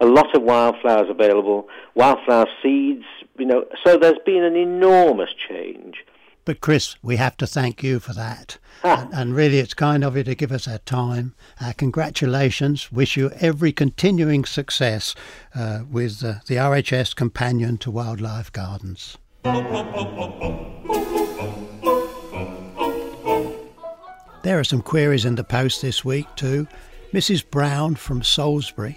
A 0.00 0.06
lot 0.06 0.34
of 0.34 0.42
wildflowers 0.42 1.10
available, 1.10 1.68
wildflower 1.94 2.46
seeds, 2.62 3.04
you 3.38 3.44
know. 3.46 3.64
So 3.84 3.96
there's 3.96 4.18
been 4.24 4.42
an 4.42 4.56
enormous 4.56 5.30
change. 5.48 6.04
But 6.44 6.60
Chris, 6.60 6.96
we 7.02 7.16
have 7.16 7.36
to 7.38 7.46
thank 7.46 7.82
you 7.82 8.00
for 8.00 8.12
that. 8.14 8.58
Ah. 8.82 9.02
And, 9.02 9.14
and, 9.14 9.34
really, 9.34 9.58
it's 9.58 9.74
kind 9.74 10.02
of 10.02 10.16
you 10.16 10.24
to 10.24 10.34
give 10.34 10.52
us 10.52 10.66
our 10.66 10.78
time. 10.78 11.34
Uh, 11.60 11.72
congratulations. 11.76 12.90
Wish 12.90 13.16
you 13.16 13.30
every 13.40 13.72
continuing 13.72 14.44
success 14.44 15.14
uh, 15.54 15.80
with 15.90 16.24
uh, 16.24 16.34
the 16.46 16.56
RHS 16.56 17.14
Companion 17.14 17.76
to 17.78 17.90
Wildlife 17.90 18.52
Gardens. 18.52 19.18
There 24.42 24.58
are 24.58 24.64
some 24.64 24.80
queries 24.80 25.26
in 25.26 25.34
the 25.34 25.44
post 25.44 25.82
this 25.82 26.04
week 26.04 26.26
too. 26.34 26.66
Mrs. 27.12 27.48
Brown 27.48 27.96
from 27.96 28.22
Salisbury 28.22 28.96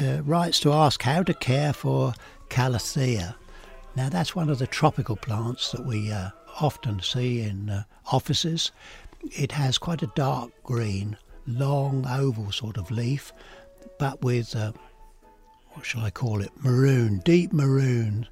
uh, 0.00 0.22
writes 0.22 0.60
to 0.60 0.72
ask 0.72 1.02
how 1.02 1.22
to 1.24 1.34
care 1.34 1.72
for 1.72 2.14
Calathea. 2.48 3.34
Now, 3.96 4.08
that's 4.08 4.36
one 4.36 4.48
of 4.48 4.58
the 4.58 4.66
tropical 4.66 5.16
plants 5.16 5.72
that 5.72 5.84
we 5.84 6.12
uh, 6.12 6.30
often 6.60 7.00
see 7.00 7.40
in 7.40 7.70
uh, 7.70 7.84
offices. 8.10 8.72
It 9.22 9.52
has 9.52 9.78
quite 9.78 10.02
a 10.02 10.12
dark 10.14 10.50
green, 10.62 11.16
long 11.46 12.06
oval 12.06 12.52
sort 12.52 12.76
of 12.76 12.90
leaf, 12.90 13.32
but 13.98 14.22
with 14.22 14.54
uh, 14.56 14.72
what 15.70 15.86
shall 15.86 16.02
I 16.02 16.10
call 16.10 16.42
it? 16.42 16.50
Maroon, 16.62 17.18
deep 17.24 17.52
maroon 17.52 18.26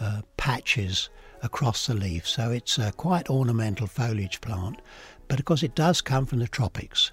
uh, 0.00 0.22
patches 0.36 1.08
across 1.42 1.86
the 1.86 1.94
leaf. 1.94 2.26
So 2.26 2.50
it's 2.50 2.78
a 2.78 2.92
quite 2.92 3.28
ornamental 3.28 3.86
foliage 3.86 4.40
plant. 4.40 4.80
But 5.28 5.38
of 5.38 5.44
course, 5.44 5.62
it 5.62 5.74
does 5.74 6.00
come 6.00 6.26
from 6.26 6.38
the 6.38 6.48
tropics. 6.48 7.10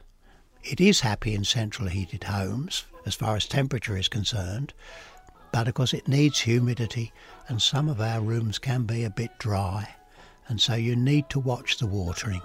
It 0.63 0.79
is 0.79 1.01
happy 1.01 1.33
in 1.33 1.43
central 1.43 1.89
heated 1.89 2.23
homes 2.23 2.85
as 3.05 3.15
far 3.15 3.35
as 3.35 3.45
temperature 3.45 3.97
is 3.97 4.07
concerned, 4.07 4.73
but 5.51 5.67
of 5.67 5.73
course, 5.73 5.93
it 5.93 6.07
needs 6.07 6.39
humidity, 6.39 7.11
and 7.47 7.61
some 7.61 7.89
of 7.89 7.99
our 7.99 8.21
rooms 8.21 8.59
can 8.59 8.83
be 8.83 9.03
a 9.03 9.09
bit 9.09 9.37
dry 9.39 9.95
and 10.47 10.61
so 10.61 10.75
you 10.75 10.95
need 10.95 11.29
to 11.29 11.39
watch 11.39 11.77
the 11.77 11.87
watering. 11.87 12.41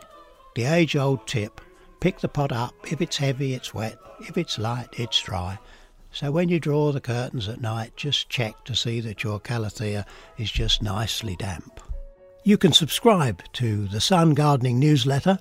The 0.54 0.64
age 0.64 0.96
old 0.96 1.26
tip 1.26 1.60
pick 2.00 2.20
the 2.20 2.28
pot 2.28 2.52
up. 2.52 2.74
If 2.90 3.00
it's 3.00 3.16
heavy, 3.16 3.54
it's 3.54 3.74
wet. 3.74 3.98
If 4.20 4.38
it's 4.38 4.58
light, 4.58 4.88
it's 4.92 5.20
dry. 5.20 5.58
So 6.10 6.30
when 6.30 6.48
you 6.48 6.58
draw 6.58 6.92
the 6.92 7.00
curtains 7.00 7.48
at 7.48 7.60
night, 7.60 7.96
just 7.96 8.28
check 8.28 8.64
to 8.64 8.74
see 8.74 9.00
that 9.00 9.22
your 9.22 9.40
calathea 9.40 10.04
is 10.36 10.50
just 10.50 10.82
nicely 10.82 11.36
damp. 11.36 11.80
You 12.44 12.56
can 12.56 12.72
subscribe 12.72 13.42
to 13.54 13.86
the 13.88 14.00
Sun 14.00 14.34
Gardening 14.34 14.78
newsletter 14.78 15.38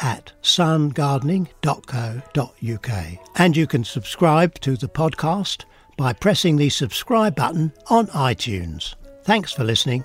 at 0.00 0.32
sungardening.co.uk. 0.42 3.18
And 3.36 3.56
you 3.56 3.66
can 3.66 3.84
subscribe 3.84 4.54
to 4.60 4.76
the 4.76 4.88
podcast 4.88 5.64
by 5.96 6.12
pressing 6.12 6.56
the 6.56 6.68
subscribe 6.68 7.36
button 7.36 7.72
on 7.88 8.06
iTunes. 8.08 8.94
Thanks 9.24 9.52
for 9.52 9.64
listening 9.64 10.04